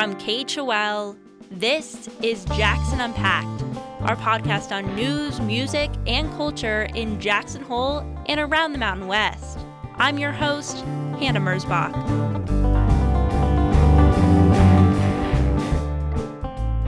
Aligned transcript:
From 0.00 0.16
KHOL, 0.16 1.14
this 1.50 2.08
is 2.22 2.46
Jackson 2.56 3.02
Unpacked, 3.02 3.62
our 4.00 4.16
podcast 4.16 4.72
on 4.74 4.96
news, 4.96 5.38
music, 5.42 5.90
and 6.06 6.30
culture 6.38 6.88
in 6.94 7.20
Jackson 7.20 7.60
Hole 7.60 7.98
and 8.24 8.40
around 8.40 8.72
the 8.72 8.78
Mountain 8.78 9.08
West. 9.08 9.58
I'm 9.96 10.16
your 10.16 10.32
host, 10.32 10.78
Hannah 11.18 11.38
Merzbach. 11.38 11.92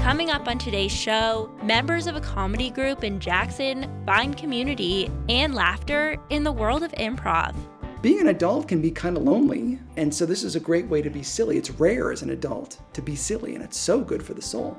Coming 0.01 0.31
up 0.31 0.49
on 0.49 0.57
today's 0.57 0.91
show, 0.91 1.55
members 1.63 2.07
of 2.07 2.17
a 2.17 2.21
comedy 2.23 2.71
group 2.71 3.05
in 3.05 3.21
Jackson 3.21 3.93
find 4.07 4.39
community 4.39 5.11
and 5.29 5.55
laughter 5.55 6.17
in 6.31 6.44
the 6.44 6.53
world 6.53 6.83
of 6.83 6.91
improv 6.93 7.55
being 8.03 8.21
an 8.21 8.27
adult 8.27 8.67
can 8.67 8.83
be 8.83 8.91
kind 8.91 9.17
of 9.17 9.23
lonely. 9.23 9.79
And 9.97 10.13
so 10.13 10.27
this 10.27 10.43
is 10.43 10.57
a 10.57 10.61
great 10.61 10.87
way 10.89 11.03
to 11.03 11.09
be 11.09 11.23
silly. 11.23 11.57
It's 11.57 11.71
rare 11.71 12.11
as 12.11 12.23
an 12.23 12.31
adult 12.31 12.79
to 12.95 13.01
be 13.01 13.15
silly, 13.15 13.55
and 13.55 13.63
it's 13.63 13.79
so 13.79 14.01
good 14.01 14.25
for 14.25 14.35
the 14.35 14.43
soul. 14.43 14.77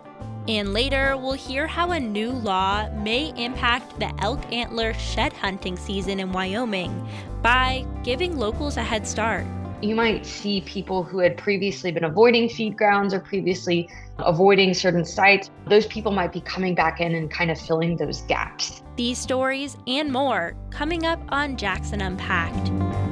And 0.49 0.73
later, 0.73 1.15
we'll 1.15 1.31
hear 1.31 1.65
how 1.65 1.91
a 1.91 1.99
new 1.99 2.31
law 2.31 2.89
may 2.95 3.33
impact 3.41 3.97
the 3.97 4.13
elk 4.21 4.41
antler 4.51 4.93
shed 4.95 5.31
hunting 5.31 5.77
season 5.77 6.19
in 6.19 6.33
Wyoming 6.33 7.07
by 7.41 7.85
giving 8.03 8.37
locals 8.37 8.75
a 8.75 8.83
head 8.83 9.07
start. 9.07 9.45
You 9.81 9.95
might 9.95 10.25
see 10.25 10.61
people 10.61 11.03
who 11.03 11.19
had 11.19 11.37
previously 11.37 11.91
been 11.91 12.05
avoiding 12.05 12.49
feed 12.49 12.77
grounds 12.77 13.13
or 13.13 13.19
previously 13.21 13.89
avoiding 14.19 14.73
certain 14.73 15.05
sites. 15.05 15.49
Those 15.67 15.87
people 15.87 16.11
might 16.11 16.33
be 16.33 16.41
coming 16.41 16.75
back 16.75 16.99
in 16.99 17.15
and 17.15 17.31
kind 17.31 17.51
of 17.51 17.59
filling 17.59 17.95
those 17.95 18.21
gaps. 18.23 18.81
These 18.95 19.17
stories 19.17 19.77
and 19.87 20.11
more 20.11 20.55
coming 20.71 21.05
up 21.05 21.19
on 21.29 21.57
Jackson 21.57 22.01
Unpacked. 22.01 23.02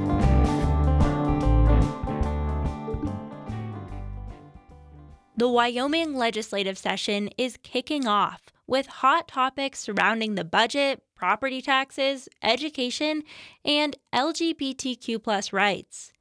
The 5.42 5.48
Wyoming 5.48 6.14
legislative 6.14 6.78
session 6.78 7.28
is 7.36 7.58
kicking 7.64 8.06
off 8.06 8.42
with 8.68 8.86
hot 8.86 9.26
topics 9.26 9.80
surrounding 9.80 10.36
the 10.36 10.44
budget, 10.44 11.02
property 11.16 11.60
taxes, 11.60 12.28
education, 12.44 13.24
and 13.64 13.96
LGBTQ 14.12 15.52
rights. 15.52 16.11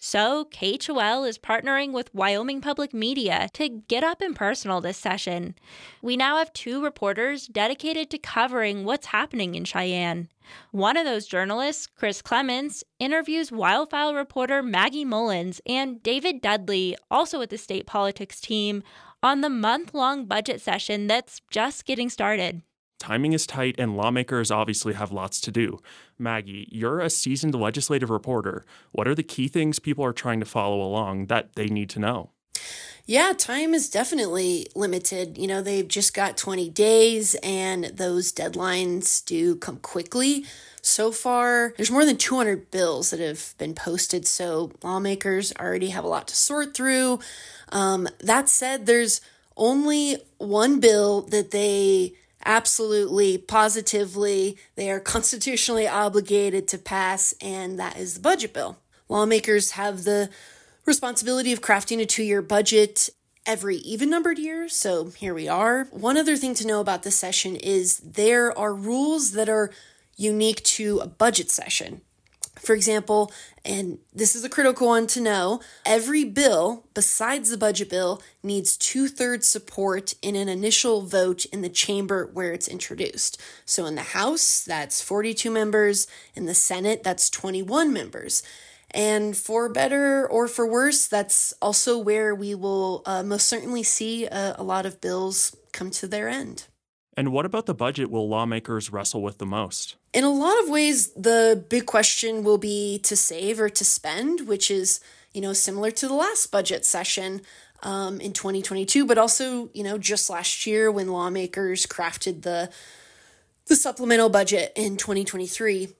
So, 0.00 0.44
KHOL 0.52 1.28
is 1.28 1.38
partnering 1.38 1.90
with 1.90 2.14
Wyoming 2.14 2.60
Public 2.60 2.94
Media 2.94 3.48
to 3.54 3.68
get 3.68 4.04
up 4.04 4.20
and 4.20 4.34
personal 4.34 4.80
this 4.80 4.96
session. 4.96 5.56
We 6.02 6.16
now 6.16 6.36
have 6.36 6.52
two 6.52 6.80
reporters 6.80 7.48
dedicated 7.48 8.08
to 8.10 8.18
covering 8.18 8.84
what's 8.84 9.08
happening 9.08 9.56
in 9.56 9.64
Cheyenne. 9.64 10.28
One 10.70 10.96
of 10.96 11.04
those 11.04 11.26
journalists, 11.26 11.88
Chris 11.88 12.22
Clements, 12.22 12.84
interviews 13.00 13.50
WyoFile 13.50 14.14
reporter 14.14 14.62
Maggie 14.62 15.04
Mullins 15.04 15.60
and 15.66 16.00
David 16.00 16.40
Dudley, 16.40 16.96
also 17.10 17.40
with 17.40 17.50
the 17.50 17.58
state 17.58 17.84
politics 17.84 18.40
team, 18.40 18.84
on 19.20 19.40
the 19.40 19.50
month 19.50 19.94
long 19.94 20.26
budget 20.26 20.60
session 20.60 21.08
that's 21.08 21.42
just 21.50 21.84
getting 21.86 22.08
started. 22.08 22.62
Timing 22.98 23.32
is 23.32 23.46
tight, 23.46 23.76
and 23.78 23.96
lawmakers 23.96 24.50
obviously 24.50 24.94
have 24.94 25.12
lots 25.12 25.40
to 25.42 25.52
do. 25.52 25.78
Maggie, 26.18 26.68
you're 26.70 27.00
a 27.00 27.10
seasoned 27.10 27.54
legislative 27.54 28.10
reporter. 28.10 28.64
What 28.90 29.06
are 29.06 29.14
the 29.14 29.22
key 29.22 29.48
things 29.48 29.78
people 29.78 30.04
are 30.04 30.12
trying 30.12 30.40
to 30.40 30.46
follow 30.46 30.82
along 30.82 31.26
that 31.26 31.54
they 31.54 31.66
need 31.66 31.90
to 31.90 32.00
know? 32.00 32.30
Yeah, 33.06 33.32
time 33.32 33.72
is 33.72 33.88
definitely 33.88 34.66
limited. 34.74 35.38
You 35.38 35.46
know, 35.46 35.62
they've 35.62 35.88
just 35.88 36.12
got 36.12 36.36
20 36.36 36.68
days, 36.70 37.36
and 37.36 37.84
those 37.84 38.32
deadlines 38.32 39.24
do 39.24 39.56
come 39.56 39.78
quickly. 39.78 40.44
So 40.82 41.10
far, 41.12 41.72
there's 41.76 41.90
more 41.90 42.04
than 42.04 42.16
200 42.16 42.70
bills 42.70 43.10
that 43.10 43.20
have 43.20 43.54
been 43.58 43.74
posted, 43.74 44.26
so 44.26 44.72
lawmakers 44.82 45.52
already 45.58 45.88
have 45.88 46.04
a 46.04 46.08
lot 46.08 46.28
to 46.28 46.36
sort 46.36 46.74
through. 46.74 47.20
Um, 47.70 48.08
that 48.20 48.48
said, 48.48 48.86
there's 48.86 49.20
only 49.56 50.18
one 50.38 50.80
bill 50.80 51.22
that 51.22 51.50
they 51.50 52.12
absolutely, 52.44 53.38
positively, 53.38 54.58
they 54.76 54.90
are 54.90 55.00
constitutionally 55.00 55.86
obligated 55.86 56.68
to 56.68 56.78
pass, 56.78 57.34
and 57.40 57.78
that 57.78 57.96
is 57.96 58.14
the 58.14 58.20
budget 58.20 58.52
bill. 58.52 58.78
Lawmakers 59.08 59.72
have 59.72 60.04
the 60.04 60.30
responsibility 60.84 61.52
of 61.52 61.60
crafting 61.60 62.00
a 62.00 62.06
two 62.06 62.22
year 62.22 62.42
budget 62.42 63.10
every 63.46 63.76
even 63.78 64.10
numbered 64.10 64.38
year. 64.38 64.68
So 64.68 65.06
here 65.10 65.34
we 65.34 65.48
are. 65.48 65.84
One 65.90 66.18
other 66.18 66.36
thing 66.36 66.54
to 66.54 66.66
know 66.66 66.80
about 66.80 67.02
this 67.02 67.16
session 67.16 67.56
is 67.56 67.98
there 67.98 68.56
are 68.56 68.74
rules 68.74 69.32
that 69.32 69.48
are 69.48 69.70
unique 70.16 70.62
to 70.64 70.98
a 70.98 71.06
budget 71.06 71.50
session. 71.50 72.02
For 72.60 72.74
example, 72.74 73.32
and 73.64 73.98
this 74.14 74.34
is 74.34 74.44
a 74.44 74.48
critical 74.48 74.88
one 74.88 75.06
to 75.08 75.20
know, 75.20 75.60
every 75.84 76.24
bill 76.24 76.86
besides 76.94 77.50
the 77.50 77.56
budget 77.56 77.90
bill 77.90 78.22
needs 78.42 78.76
two 78.76 79.08
thirds 79.08 79.48
support 79.48 80.14
in 80.22 80.36
an 80.36 80.48
initial 80.48 81.02
vote 81.02 81.44
in 81.46 81.62
the 81.62 81.68
chamber 81.68 82.30
where 82.32 82.52
it's 82.52 82.68
introduced. 82.68 83.40
So 83.64 83.86
in 83.86 83.94
the 83.94 84.02
House, 84.02 84.64
that's 84.64 85.02
42 85.02 85.50
members, 85.50 86.06
in 86.34 86.46
the 86.46 86.54
Senate, 86.54 87.02
that's 87.02 87.30
21 87.30 87.92
members. 87.92 88.42
And 88.90 89.36
for 89.36 89.68
better 89.68 90.26
or 90.26 90.48
for 90.48 90.66
worse, 90.66 91.06
that's 91.06 91.52
also 91.60 91.98
where 91.98 92.34
we 92.34 92.54
will 92.54 93.02
uh, 93.04 93.22
most 93.22 93.46
certainly 93.46 93.82
see 93.82 94.24
a, 94.24 94.56
a 94.58 94.62
lot 94.62 94.86
of 94.86 95.00
bills 95.00 95.54
come 95.72 95.90
to 95.90 96.06
their 96.06 96.28
end. 96.28 96.66
And 97.16 97.32
what 97.32 97.44
about 97.44 97.66
the 97.66 97.74
budget 97.74 98.10
will 98.10 98.28
lawmakers 98.28 98.90
wrestle 98.90 99.22
with 99.22 99.38
the 99.38 99.46
most? 99.46 99.96
In 100.12 100.24
a 100.24 100.30
lot 100.30 100.62
of 100.62 100.70
ways, 100.70 101.12
the 101.12 101.64
big 101.68 101.86
question 101.86 102.42
will 102.42 102.58
be 102.58 102.98
to 103.00 103.14
save 103.14 103.60
or 103.60 103.68
to 103.68 103.84
spend, 103.84 104.48
which 104.48 104.70
is, 104.70 105.00
you 105.34 105.40
know, 105.40 105.52
similar 105.52 105.90
to 105.90 106.08
the 106.08 106.14
last 106.14 106.50
budget 106.50 106.86
session 106.86 107.42
um, 107.82 108.20
in 108.20 108.32
2022, 108.32 109.04
but 109.06 109.18
also, 109.18 109.68
you 109.74 109.84
know, 109.84 109.98
just 109.98 110.30
last 110.30 110.66
year 110.66 110.90
when 110.90 111.08
lawmakers 111.08 111.86
crafted 111.86 112.42
the 112.42 112.70
the 113.66 113.76
supplemental 113.76 114.30
budget 114.30 114.72
in 114.74 114.96
2023. 114.96 115.90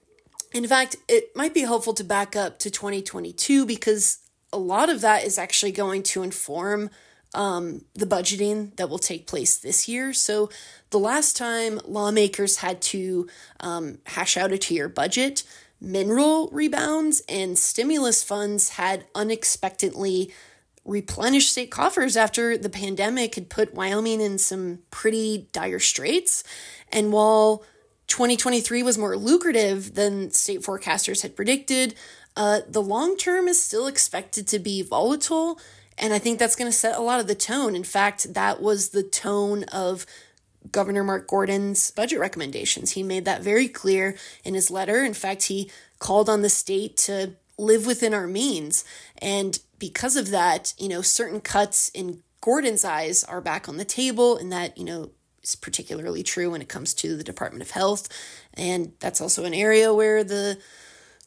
In 0.53 0.67
fact, 0.67 0.95
it 1.07 1.35
might 1.35 1.53
be 1.53 1.61
helpful 1.61 1.93
to 1.93 2.03
back 2.03 2.35
up 2.35 2.57
to 2.59 2.71
2022 2.71 3.65
because 3.65 4.17
a 4.51 4.57
lot 4.57 4.89
of 4.89 5.01
that 5.01 5.23
is 5.23 5.37
actually 5.37 5.71
going 5.71 6.01
to 6.01 6.23
inform 6.23 6.89
um, 7.33 7.85
the 7.93 8.05
budgeting 8.05 8.75
that 8.77 8.89
will 8.89 8.99
take 8.99 9.27
place 9.27 9.57
this 9.57 9.87
year. 9.87 10.13
So, 10.13 10.49
the 10.89 10.99
last 10.99 11.37
time 11.37 11.79
lawmakers 11.85 12.57
had 12.57 12.81
to 12.81 13.27
um, 13.59 13.99
hash 14.05 14.35
out 14.37 14.51
a 14.51 14.57
two 14.57 14.73
year 14.73 14.89
budget, 14.89 15.43
mineral 15.79 16.49
rebounds 16.51 17.21
and 17.29 17.57
stimulus 17.57 18.23
funds 18.23 18.69
had 18.69 19.05
unexpectedly 19.13 20.33
replenished 20.85 21.51
state 21.51 21.69
coffers 21.69 22.17
after 22.17 22.57
the 22.57 22.69
pandemic 22.69 23.35
had 23.35 23.49
put 23.49 23.73
Wyoming 23.75 24.21
in 24.21 24.37
some 24.37 24.79
pretty 24.89 25.47
dire 25.51 25.79
straits. 25.79 26.43
And 26.91 27.13
while 27.13 27.63
2023 28.07 28.81
was 28.81 28.97
more 28.97 29.15
lucrative 29.15 29.93
than 29.93 30.31
state 30.31 30.61
forecasters 30.61 31.21
had 31.21 31.35
predicted, 31.35 31.93
uh, 32.35 32.61
the 32.67 32.81
long 32.81 33.17
term 33.17 33.47
is 33.47 33.61
still 33.61 33.85
expected 33.85 34.47
to 34.47 34.59
be 34.59 34.81
volatile 34.81 35.59
and 35.99 36.13
I 36.13 36.19
think 36.19 36.39
that's 36.39 36.55
going 36.55 36.71
to 36.71 36.77
set 36.77 36.97
a 36.97 37.01
lot 37.01 37.19
of 37.19 37.27
the 37.27 37.35
tone. 37.35 37.75
In 37.75 37.83
fact, 37.83 38.33
that 38.33 38.61
was 38.61 38.89
the 38.89 39.03
tone 39.03 39.63
of 39.65 40.05
Governor 40.71 41.03
Mark 41.03 41.27
Gordon's 41.27 41.91
budget 41.91 42.19
recommendations. 42.19 42.91
He 42.91 43.03
made 43.03 43.25
that 43.25 43.41
very 43.41 43.67
clear 43.67 44.15
in 44.43 44.53
his 44.53 44.69
letter. 44.69 45.03
In 45.03 45.13
fact, 45.13 45.43
he 45.43 45.71
called 45.99 46.29
on 46.29 46.41
the 46.41 46.49
state 46.49 46.97
to 46.97 47.35
live 47.57 47.85
within 47.85 48.13
our 48.13 48.27
means. 48.27 48.83
And 49.19 49.59
because 49.77 50.15
of 50.15 50.29
that, 50.31 50.73
you 50.77 50.87
know, 50.87 51.01
certain 51.01 51.41
cuts 51.41 51.89
in 51.89 52.23
Gordon's 52.41 52.85
eyes 52.85 53.23
are 53.23 53.41
back 53.41 53.67
on 53.67 53.77
the 53.77 53.85
table, 53.85 54.37
and 54.37 54.51
that, 54.51 54.77
you 54.77 54.85
know, 54.85 55.11
is 55.43 55.55
particularly 55.55 56.23
true 56.23 56.51
when 56.51 56.61
it 56.61 56.69
comes 56.69 56.93
to 56.95 57.17
the 57.17 57.23
Department 57.23 57.61
of 57.61 57.71
Health. 57.71 58.07
And 58.53 58.93
that's 58.99 59.21
also 59.21 59.45
an 59.45 59.53
area 59.53 59.93
where 59.93 60.23
the 60.23 60.57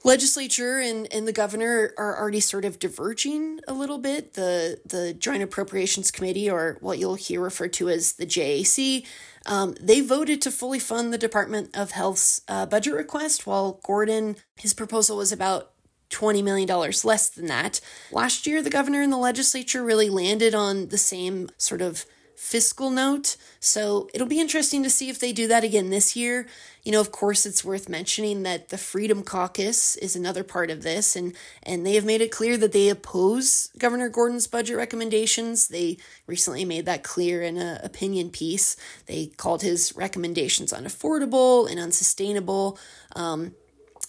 legislature 0.04 0.78
and, 0.78 1.12
and 1.12 1.26
the 1.26 1.32
governor 1.32 1.92
are 1.96 2.18
already 2.18 2.40
sort 2.40 2.64
of 2.64 2.78
diverging 2.78 3.60
a 3.68 3.72
little 3.72 3.98
bit. 3.98 4.34
The 4.34 4.80
the 4.84 5.14
Joint 5.14 5.42
Appropriations 5.42 6.10
Committee, 6.10 6.50
or 6.50 6.78
what 6.80 6.98
you'll 6.98 7.14
hear 7.14 7.40
referred 7.40 7.72
to 7.74 7.88
as 7.88 8.14
the 8.14 8.26
JAC, 8.26 9.04
um, 9.46 9.74
they 9.80 10.00
voted 10.00 10.40
to 10.42 10.50
fully 10.50 10.78
fund 10.78 11.12
the 11.12 11.18
Department 11.18 11.76
of 11.76 11.92
Health's 11.92 12.42
uh, 12.48 12.66
budget 12.66 12.94
request, 12.94 13.46
while 13.46 13.80
Gordon, 13.84 14.36
his 14.56 14.74
proposal 14.74 15.16
was 15.16 15.32
about 15.32 15.72
$20 16.10 16.44
million 16.44 16.68
less 17.04 17.28
than 17.30 17.46
that. 17.46 17.80
Last 18.12 18.46
year, 18.46 18.62
the 18.62 18.70
governor 18.70 19.02
and 19.02 19.12
the 19.12 19.16
legislature 19.16 19.82
really 19.82 20.10
landed 20.10 20.54
on 20.54 20.88
the 20.88 20.98
same 20.98 21.48
sort 21.56 21.80
of 21.80 22.04
fiscal 22.42 22.90
note. 22.90 23.36
So 23.60 24.10
it'll 24.12 24.26
be 24.26 24.40
interesting 24.40 24.82
to 24.82 24.90
see 24.90 25.08
if 25.08 25.20
they 25.20 25.32
do 25.32 25.46
that 25.46 25.62
again 25.62 25.90
this 25.90 26.16
year. 26.16 26.48
You 26.82 26.90
know, 26.90 27.00
of 27.00 27.12
course, 27.12 27.46
it's 27.46 27.64
worth 27.64 27.88
mentioning 27.88 28.42
that 28.42 28.68
the 28.68 28.76
Freedom 28.76 29.22
Caucus 29.22 29.94
is 29.96 30.16
another 30.16 30.42
part 30.42 30.68
of 30.68 30.82
this, 30.82 31.14
and 31.14 31.36
and 31.62 31.86
they 31.86 31.94
have 31.94 32.04
made 32.04 32.20
it 32.20 32.32
clear 32.32 32.56
that 32.56 32.72
they 32.72 32.88
oppose 32.88 33.70
Governor 33.78 34.08
Gordon's 34.08 34.48
budget 34.48 34.76
recommendations. 34.76 35.68
They 35.68 35.98
recently 36.26 36.64
made 36.64 36.84
that 36.86 37.04
clear 37.04 37.42
in 37.42 37.56
an 37.56 37.78
opinion 37.84 38.30
piece. 38.30 38.76
They 39.06 39.26
called 39.26 39.62
his 39.62 39.94
recommendations 39.94 40.72
unaffordable 40.72 41.70
and 41.70 41.78
unsustainable. 41.78 42.76
Um, 43.14 43.54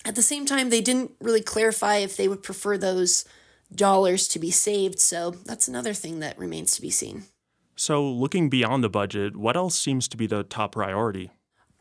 at 0.06 0.16
the 0.16 0.24
same 0.24 0.48
time, 0.48 0.72
they 0.72 0.82
didn't 0.82 1.12
really 1.22 1.44
clarify 1.44 1.98
if 1.98 2.18
they 2.18 2.28
would 2.28 2.42
prefer 2.42 2.80
those 2.80 3.26
dollars 3.74 4.28
to 4.30 4.40
be 4.40 4.50
saved. 4.50 5.00
So 5.00 5.30
that's 5.30 5.68
another 5.68 5.94
thing 5.94 6.20
that 6.20 6.40
remains 6.40 6.76
to 6.76 6.82
be 6.82 6.90
seen. 6.90 7.26
So, 7.76 8.08
looking 8.08 8.50
beyond 8.50 8.84
the 8.84 8.90
budget, 8.90 9.36
what 9.36 9.58
else 9.58 9.78
seems 9.80 10.08
to 10.10 10.18
be 10.18 10.28
the 10.28 10.44
top 10.44 10.74
priority? 10.74 11.32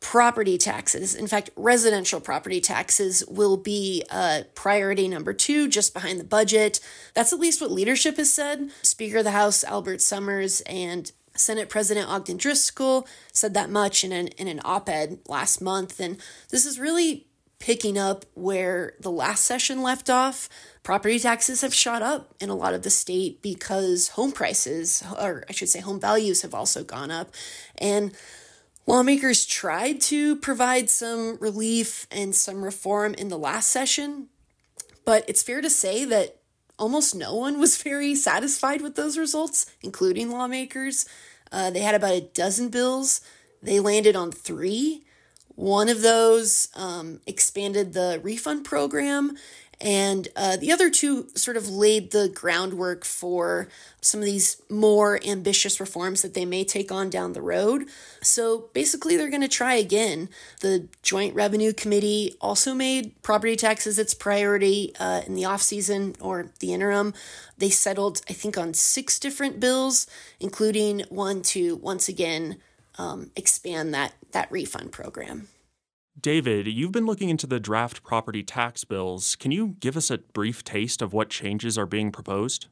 Property 0.00 0.59
taxes. 0.59 1.15
In 1.15 1.27
fact, 1.27 1.50
residential 1.55 2.21
property 2.21 2.61
taxes 2.61 3.25
will 3.29 3.56
be 3.56 4.03
uh, 4.11 4.43
priority 4.55 5.06
number 5.06 5.33
two, 5.33 5.69
just 5.69 5.94
behind 5.94 6.19
the 6.19 6.25
budget. 6.25 6.81
That's 7.15 7.33
at 7.33 7.39
least 7.39 7.61
what 7.61 7.71
leadership 7.71 8.17
has 8.17 8.33
said. 8.33 8.71
Speaker 8.83 9.19
of 9.19 9.25
the 9.25 9.31
House 9.31 9.62
Albert 9.62 10.00
Sommers 10.00 10.61
and 10.67 11.12
Senate 11.37 11.69
President 11.69 12.09
Ogden 12.09 12.38
Driskill 12.38 13.06
said 13.33 13.55
that 13.55 13.71
much 13.71 14.03
in 14.03 14.12
an, 14.12 14.29
in 14.29 14.49
an 14.49 14.61
op 14.65 14.88
ed 14.88 15.21
last 15.29 15.61
month. 15.61 16.00
And 16.00 16.19
this 16.50 16.67
is 16.67 16.81
really 16.81 17.27
picking 17.62 17.97
up 17.97 18.25
where 18.35 18.94
the 18.99 19.11
last 19.11 19.44
session 19.44 19.82
left 19.82 20.11
off. 20.11 20.49
Property 20.82 21.20
taxes 21.20 21.61
have 21.61 21.73
shot 21.73 22.03
up 22.03 22.35
in 22.41 22.49
a 22.49 22.56
lot 22.56 22.75
of 22.75 22.82
the 22.82 22.91
state 22.91 23.41
because 23.41 24.09
home 24.09 24.32
prices, 24.32 25.00
or 25.17 25.44
I 25.49 25.53
should 25.53 25.69
say, 25.69 25.79
home 25.79 26.00
values 26.00 26.43
have 26.43 26.55
also 26.55 26.82
gone 26.82 27.12
up. 27.12 27.31
And 27.79 28.14
lawmakers 28.85 29.47
tried 29.47 30.00
to 30.00 30.35
provide 30.35 30.91
some 30.91 31.38
relief 31.41 32.09
and 32.11 32.35
some 32.35 32.64
reform 32.64 33.14
in 33.14 33.29
the 33.29 33.38
last 33.38 33.69
session, 33.69 34.26
but 35.05 35.25
it's 35.29 35.44
fair 35.44 35.61
to 35.61 35.70
say 35.70 36.05
that 36.05 36.38
almost 36.81 37.14
no 37.14 37.37
one 37.37 37.61
was 37.61 37.81
very 37.82 38.17
satisfied 38.17 38.82
with 38.82 38.97
those 38.97 39.17
results, 39.17 39.67
including 39.82 40.32
lawmakers. 40.32 41.06
Uh, 41.53 41.70
they 41.70 41.81
had 41.81 41.94
about 41.94 42.14
a 42.14 42.23
dozen 42.23 42.70
bills. 42.70 43.20
They 43.62 43.79
landed 43.79 44.17
on 44.17 44.32
three. 44.32 45.05
One 45.54 45.88
of 45.88 46.02
those 46.02 46.69
um, 46.75 47.20
expanded 47.26 47.93
the 47.93 48.20
refund 48.22 48.64
program, 48.64 49.37
and 49.82 50.28
uh, 50.37 50.56
the 50.56 50.70
other 50.70 50.90
two 50.90 51.28
sort 51.34 51.56
of 51.56 51.69
laid 51.69 52.12
the 52.12 52.28
groundwork 52.28 53.04
for 53.04 53.69
some 54.00 54.20
of 54.20 54.26
these 54.26 54.62
more 54.70 55.20
ambitious 55.26 55.81
reforms 55.81 56.22
that 56.22 56.34
they 56.34 56.44
may 56.44 56.62
take 56.62 56.93
on 56.93 57.10
down 57.10 57.32
the 57.32 57.43
road. 57.43 57.87
So 58.22 58.70
basically, 58.72 59.16
they're 59.16 59.28
going 59.28 59.43
to 59.43 59.49
try 59.49 59.75
again. 59.75 60.28
The 60.60 60.87
Joint 61.02 61.34
Revenue 61.34 61.72
Committee 61.72 62.37
also 62.40 62.75
made 62.75 63.20
property 63.22 63.56
taxes 63.56 63.99
its 63.99 64.14
priority 64.14 64.94
uh, 65.00 65.22
in 65.26 65.34
the 65.34 65.44
off 65.44 65.62
season 65.62 66.14
or 66.20 66.50
the 66.60 66.72
interim. 66.72 67.12
They 67.58 67.70
settled, 67.70 68.20
I 68.31 68.34
think, 68.34 68.56
on 68.56 68.75
six 68.75 69.19
different 69.19 69.58
bills, 69.58 70.06
including 70.38 71.00
one 71.08 71.43
to 71.43 71.76
once 71.76 72.08
again 72.08 72.58
um, 72.99 73.31
expand 73.37 73.94
that 73.94 74.15
that 74.33 74.50
refund 74.50 74.93
program. 74.93 75.49
David, 76.21 76.67
you've 76.67 76.93
been 76.93 77.06
looking 77.06 77.31
into 77.31 77.47
the 77.47 77.59
draft 77.59 78.03
property 78.03 78.43
tax 78.43 78.85
bills. 78.85 79.35
Can 79.35 79.50
you 79.50 79.77
give 79.81 79.97
us 79.97 80.11
a 80.11 80.19
brief 80.19 80.62
taste 80.62 81.00
of 81.00 81.12
what 81.12 81.31
changes 81.31 81.79
are 81.79 81.87
being 81.87 82.12
proposed? 82.12 82.67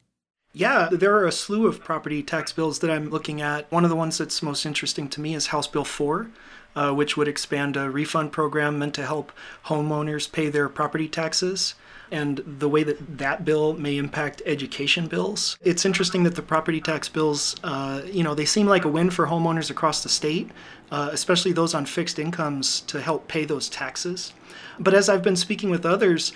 Yeah, 0.53 0.89
there 0.91 1.15
are 1.15 1.25
a 1.25 1.31
slew 1.31 1.65
of 1.65 1.83
property 1.83 2.21
tax 2.21 2.51
bills 2.51 2.79
that 2.79 2.91
I'm 2.91 3.09
looking 3.09 3.41
at. 3.41 3.71
One 3.71 3.83
of 3.83 3.89
the 3.89 3.95
ones 3.95 4.17
that's 4.17 4.43
most 4.43 4.65
interesting 4.65 5.07
to 5.09 5.21
me 5.21 5.33
is 5.33 5.47
House 5.47 5.67
Bill 5.67 5.85
4, 5.85 6.29
uh, 6.75 6.93
which 6.93 7.15
would 7.15 7.27
expand 7.27 7.77
a 7.77 7.89
refund 7.89 8.31
program 8.31 8.77
meant 8.77 8.93
to 8.95 9.05
help 9.05 9.31
homeowners 9.65 10.31
pay 10.31 10.49
their 10.49 10.69
property 10.69 11.07
taxes 11.07 11.75
and 12.11 12.43
the 12.45 12.69
way 12.69 12.83
that 12.83 13.17
that 13.17 13.45
bill 13.45 13.73
may 13.73 13.97
impact 13.97 14.41
education 14.45 15.07
bills. 15.07 15.57
It's 15.63 15.85
interesting 15.85 16.23
that 16.23 16.35
the 16.35 16.41
property 16.41 16.81
tax 16.81 17.09
bills, 17.09 17.55
uh, 17.63 18.01
you 18.05 18.23
know, 18.23 18.35
they 18.35 18.45
seem 18.45 18.67
like 18.67 18.85
a 18.85 18.89
win 18.89 19.09
for 19.09 19.27
homeowners 19.27 19.69
across 19.69 20.03
the 20.03 20.09
state, 20.09 20.49
uh, 20.91 21.09
especially 21.11 21.53
those 21.53 21.73
on 21.73 21.85
fixed 21.85 22.19
incomes 22.19 22.81
to 22.81 23.01
help 23.01 23.27
pay 23.27 23.45
those 23.45 23.69
taxes. 23.69 24.33
But 24.81 24.95
as 24.95 25.09
I've 25.09 25.21
been 25.21 25.35
speaking 25.35 25.69
with 25.69 25.85
others, 25.85 26.33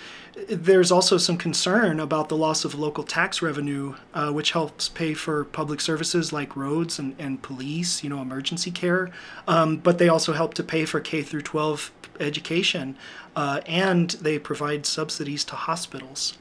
there's 0.48 0.92
also 0.92 1.18
some 1.18 1.36
concern 1.36 1.98
about 1.98 2.28
the 2.28 2.36
loss 2.36 2.64
of 2.64 2.76
local 2.76 3.02
tax 3.02 3.42
revenue, 3.42 3.96
uh, 4.14 4.30
which 4.30 4.52
helps 4.52 4.88
pay 4.88 5.14
for 5.14 5.44
public 5.44 5.80
services 5.80 6.32
like 6.32 6.54
roads 6.54 6.96
and, 7.00 7.16
and 7.18 7.42
police, 7.42 8.04
you 8.04 8.08
know, 8.08 8.22
emergency 8.22 8.70
care. 8.70 9.10
Um, 9.48 9.78
but 9.78 9.98
they 9.98 10.08
also 10.08 10.32
help 10.32 10.54
to 10.54 10.62
pay 10.62 10.84
for 10.84 11.00
K 11.00 11.22
through 11.22 11.42
12 11.42 11.90
education, 12.20 12.96
uh, 13.34 13.62
and 13.66 14.10
they 14.10 14.38
provide 14.38 14.86
subsidies 14.86 15.42
to 15.46 15.56
hospitals. 15.56 16.38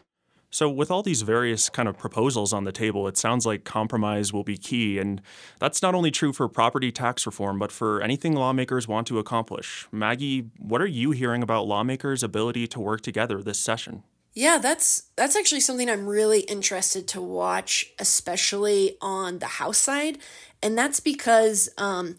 So, 0.56 0.70
with 0.70 0.90
all 0.90 1.04
these 1.04 1.22
various 1.22 1.68
kind 1.68 1.90
of 1.90 1.98
proposals 1.98 2.54
on 2.54 2.64
the 2.64 2.72
table, 2.72 3.10
it 3.10 3.18
sounds 3.18 3.46
like 3.46 3.66
compromise 3.66 4.32
will 4.32 4.46
be 4.46 4.56
key. 4.58 5.00
And 5.00 5.22
that's 5.60 5.82
not 5.82 5.94
only 5.94 6.12
true 6.12 6.32
for 6.32 6.48
property 6.48 6.94
tax 6.94 7.26
reform, 7.26 7.60
but 7.60 7.74
for 7.74 8.02
anything 8.02 8.36
lawmakers 8.36 8.88
want 8.88 9.06
to 9.08 9.20
accomplish. 9.20 9.86
Maggie, 9.92 10.52
what 10.58 10.82
are 10.82 10.88
you 10.88 11.12
hearing 11.12 11.44
about 11.44 11.68
lawmakers' 11.68 12.24
ability 12.24 12.68
to 12.68 12.80
work 12.80 13.02
together 13.02 13.44
this 13.44 13.60
session? 13.60 14.04
Yeah, 14.34 14.58
that's 14.58 15.10
that's 15.18 15.36
actually 15.36 15.60
something 15.60 15.90
I'm 15.90 16.08
really 16.08 16.40
interested 16.44 17.06
to 17.10 17.22
watch, 17.22 17.92
especially 18.00 18.96
on 19.02 19.40
the 19.40 19.60
House 19.60 19.80
side, 19.80 20.20
and 20.64 20.78
that's 20.78 21.02
because 21.02 21.68
um, 21.78 22.16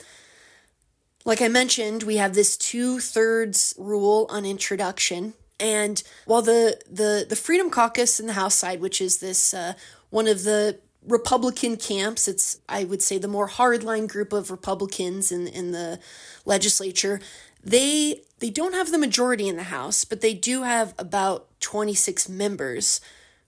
like 1.25 1.41
I 1.41 1.49
mentioned, 1.49 2.03
we 2.03 2.19
have 2.19 2.35
this 2.35 2.59
two 2.59 3.01
thirds 3.01 3.73
rule 3.79 4.27
on 4.29 4.45
introduction. 4.45 5.33
And 5.59 6.03
while 6.27 6.43
the, 6.43 6.79
the, 6.91 7.27
the 7.29 7.37
Freedom 7.37 7.71
Caucus 7.71 8.21
in 8.21 8.27
the 8.27 8.35
House 8.35 8.55
side, 8.55 8.81
which 8.81 9.01
is 9.01 9.19
this 9.19 9.55
uh, 9.55 9.75
one 10.11 10.27
of 10.27 10.45
the 10.45 10.79
Republican 11.07 11.77
camps, 11.77 12.29
it's, 12.29 12.59
I 12.69 12.85
would 12.85 13.03
say, 13.03 13.19
the 13.19 13.29
more 13.29 13.49
hardline 13.49 14.09
group 14.09 14.33
of 14.33 14.51
Republicans 14.51 15.33
in, 15.33 15.47
in 15.47 15.73
the 15.73 15.99
legislature, 16.45 17.21
they 17.63 18.23
they 18.39 18.51
don't 18.51 18.75
have 18.75 18.91
the 18.91 18.99
majority 18.99 19.49
in 19.49 19.57
the 19.57 19.65
House, 19.65 20.05
but 20.05 20.21
they 20.21 20.35
do 20.35 20.63
have 20.63 20.95
about 20.99 21.49
26 21.61 22.29
members, 22.29 23.01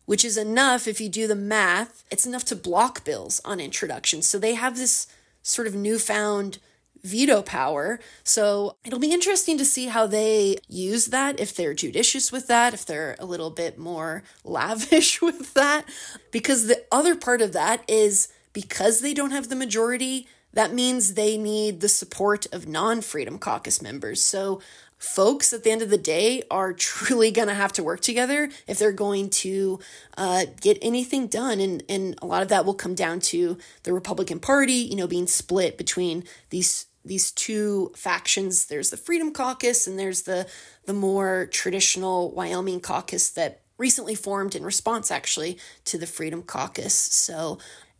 which 0.06 0.24
is 0.24 0.36
enough 0.36 0.88
if 0.88 1.00
you 1.00 1.08
do 1.08 1.26
the 1.26 1.36
math. 1.36 2.04
It's 2.10 2.26
enough 2.26 2.44
to 2.46 2.56
block 2.56 3.04
bills 3.04 3.40
on 3.44 3.60
introduction. 3.60 4.22
So 4.22 4.38
they 4.38 4.54
have 4.54 4.76
this 4.76 5.06
sort 5.42 5.68
of 5.68 5.74
newfound 5.74 6.58
veto 7.02 7.42
power. 7.42 8.00
So 8.24 8.76
it'll 8.84 8.98
be 8.98 9.12
interesting 9.12 9.58
to 9.58 9.64
see 9.64 9.86
how 9.86 10.06
they 10.06 10.58
use 10.68 11.06
that, 11.06 11.40
if 11.40 11.54
they're 11.54 11.74
judicious 11.74 12.32
with 12.32 12.46
that, 12.48 12.74
if 12.74 12.84
they're 12.84 13.16
a 13.18 13.26
little 13.26 13.50
bit 13.50 13.78
more 13.78 14.22
lavish 14.44 15.20
with 15.20 15.54
that. 15.54 15.84
Because 16.30 16.66
the 16.66 16.84
other 16.90 17.14
part 17.14 17.42
of 17.42 17.52
that 17.52 17.82
is 17.88 18.28
because 18.52 19.00
they 19.00 19.14
don't 19.14 19.30
have 19.30 19.48
the 19.48 19.56
majority, 19.56 20.26
that 20.52 20.72
means 20.72 21.14
they 21.14 21.36
need 21.36 21.80
the 21.80 21.88
support 21.88 22.46
of 22.52 22.66
non 22.66 23.00
Freedom 23.00 23.38
Caucus 23.38 23.82
members. 23.82 24.22
So 24.22 24.60
folks 24.98 25.52
at 25.52 25.62
the 25.62 25.70
end 25.70 25.80
of 25.80 25.90
the 25.90 25.98
day 25.98 26.42
are 26.50 26.72
truly 26.74 27.30
going 27.30 27.48
to 27.48 27.54
have 27.54 27.72
to 27.72 27.82
work 27.82 28.00
together 28.00 28.50
if 28.66 28.78
they're 28.78 28.92
going 28.92 29.30
to 29.30 29.78
uh, 30.16 30.44
get 30.60 30.76
anything 30.82 31.26
done 31.28 31.60
and 31.60 31.82
and 31.88 32.18
a 32.20 32.26
lot 32.26 32.42
of 32.42 32.48
that 32.48 32.66
will 32.66 32.74
come 32.74 32.94
down 32.94 33.20
to 33.20 33.56
the 33.84 33.92
republican 33.92 34.40
party 34.40 34.74
you 34.74 34.96
know 34.96 35.06
being 35.06 35.26
split 35.26 35.78
between 35.78 36.24
these 36.50 36.86
these 37.08 37.30
two 37.30 37.92
factions. 37.96 38.66
There's 38.66 38.90
the 38.90 38.96
Freedom 38.96 39.32
Caucus 39.32 39.86
and 39.86 39.98
there's 39.98 40.22
the 40.22 40.46
the 40.86 40.94
more 40.94 41.46
traditional 41.46 42.30
Wyoming 42.32 42.80
caucus 42.80 43.30
that 43.30 43.60
recently 43.76 44.14
formed 44.14 44.54
in 44.54 44.64
response 44.64 45.10
actually 45.10 45.58
to 45.84 45.98
the 45.98 46.06
Freedom 46.06 46.42
Caucus. 46.42 46.94
So 46.94 47.58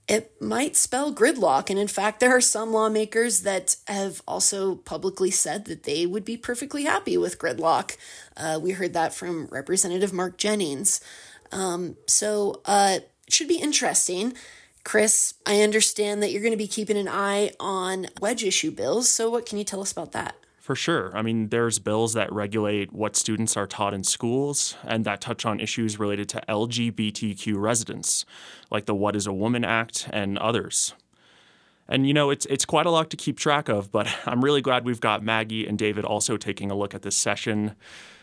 it 0.08 0.40
might 0.40 0.74
spell 0.74 1.14
gridlock. 1.14 1.68
And 1.68 1.78
in 1.78 1.86
fact, 1.86 2.20
there 2.20 2.34
are 2.34 2.40
some 2.40 2.72
lawmakers 2.72 3.42
that 3.42 3.76
have 3.86 4.22
also 4.26 4.76
publicly 4.76 5.30
said 5.30 5.66
that 5.66 5.82
they 5.82 6.06
would 6.06 6.24
be 6.24 6.36
perfectly 6.38 6.84
happy 6.84 7.18
with 7.18 7.38
gridlock. 7.38 7.96
Uh, 8.36 8.58
we 8.60 8.72
heard 8.72 8.94
that 8.94 9.12
from 9.12 9.46
Representative 9.50 10.12
Mark 10.12 10.38
Jennings. 10.38 11.00
Um, 11.52 11.96
so 12.06 12.62
uh, 12.64 13.00
it 13.26 13.32
should 13.32 13.48
be 13.48 13.58
interesting. 13.58 14.32
Chris, 14.88 15.34
I 15.44 15.60
understand 15.60 16.22
that 16.22 16.32
you're 16.32 16.40
going 16.40 16.54
to 16.54 16.56
be 16.56 16.66
keeping 16.66 16.96
an 16.96 17.08
eye 17.08 17.50
on 17.60 18.06
wedge 18.22 18.42
issue 18.42 18.70
bills. 18.70 19.06
So, 19.10 19.28
what 19.28 19.44
can 19.44 19.58
you 19.58 19.64
tell 19.64 19.82
us 19.82 19.92
about 19.92 20.12
that? 20.12 20.36
For 20.60 20.74
sure. 20.74 21.14
I 21.14 21.20
mean, 21.20 21.48
there's 21.48 21.78
bills 21.78 22.14
that 22.14 22.32
regulate 22.32 22.90
what 22.90 23.14
students 23.14 23.54
are 23.54 23.66
taught 23.66 23.92
in 23.92 24.02
schools 24.02 24.76
and 24.84 25.04
that 25.04 25.20
touch 25.20 25.44
on 25.44 25.60
issues 25.60 25.98
related 25.98 26.30
to 26.30 26.42
LGBTQ 26.48 27.60
residents, 27.60 28.24
like 28.70 28.86
the 28.86 28.94
What 28.94 29.14
is 29.14 29.26
a 29.26 29.32
Woman 29.34 29.62
Act 29.62 30.08
and 30.10 30.38
others. 30.38 30.94
And 31.86 32.06
you 32.06 32.14
know, 32.14 32.30
it's 32.30 32.46
it's 32.46 32.64
quite 32.64 32.86
a 32.86 32.90
lot 32.90 33.10
to 33.10 33.16
keep 33.18 33.38
track 33.38 33.68
of, 33.68 33.92
but 33.92 34.08
I'm 34.24 34.42
really 34.42 34.62
glad 34.62 34.86
we've 34.86 35.00
got 35.00 35.22
Maggie 35.22 35.66
and 35.66 35.76
David 35.76 36.06
also 36.06 36.38
taking 36.38 36.70
a 36.70 36.74
look 36.74 36.94
at 36.94 37.02
this 37.02 37.14
session. 37.14 37.74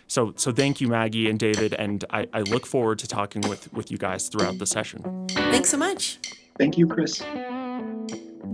So 0.08 0.34
so 0.36 0.52
thank 0.52 0.82
you, 0.82 0.88
Maggie 0.88 1.30
and 1.30 1.38
David, 1.38 1.76
and 1.76 2.04
I, 2.10 2.28
I 2.34 2.42
look 2.42 2.66
forward 2.66 2.98
to 3.00 3.08
talking 3.08 3.44
with, 3.48 3.72
with 3.72 3.92
you 3.92 4.00
guys 4.00 4.30
throughout 4.30 4.58
the 4.58 4.66
session. 4.66 5.28
Thanks 5.30 5.70
so 5.70 5.78
much. 5.78 6.18
Thank 6.58 6.78
you, 6.78 6.88
Chris. 6.88 7.22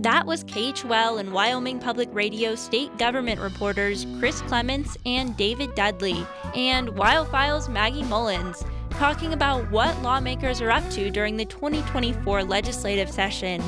That 0.02 0.26
was 0.26 0.42
KHOL 0.44 1.20
and 1.20 1.32
Wyoming 1.32 1.78
Public 1.78 2.08
Radio 2.12 2.56
state 2.56 2.96
government 2.98 3.40
reporters 3.40 4.04
Chris 4.18 4.40
Clements 4.42 4.96
and 5.06 5.36
David 5.36 5.76
Dudley, 5.76 6.26
and 6.56 6.88
WyoFile's 6.88 7.68
Maggie 7.68 8.02
Mullins, 8.02 8.64
talking 8.90 9.32
about 9.32 9.70
what 9.70 10.02
lawmakers 10.02 10.60
are 10.60 10.72
up 10.72 10.88
to 10.90 11.08
during 11.10 11.36
the 11.36 11.44
2024 11.44 12.42
legislative 12.42 13.08
session. 13.08 13.62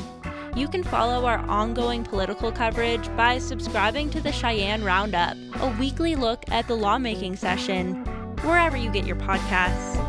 You 0.57 0.67
can 0.67 0.83
follow 0.83 1.25
our 1.25 1.39
ongoing 1.49 2.03
political 2.03 2.51
coverage 2.51 3.07
by 3.15 3.37
subscribing 3.37 4.09
to 4.09 4.19
the 4.19 4.33
Cheyenne 4.33 4.83
Roundup, 4.83 5.37
a 5.61 5.75
weekly 5.79 6.15
look 6.15 6.43
at 6.49 6.67
the 6.67 6.75
lawmaking 6.75 7.37
session, 7.37 8.03
wherever 8.41 8.75
you 8.75 8.89
get 8.89 9.05
your 9.05 9.15
podcasts. 9.15 10.04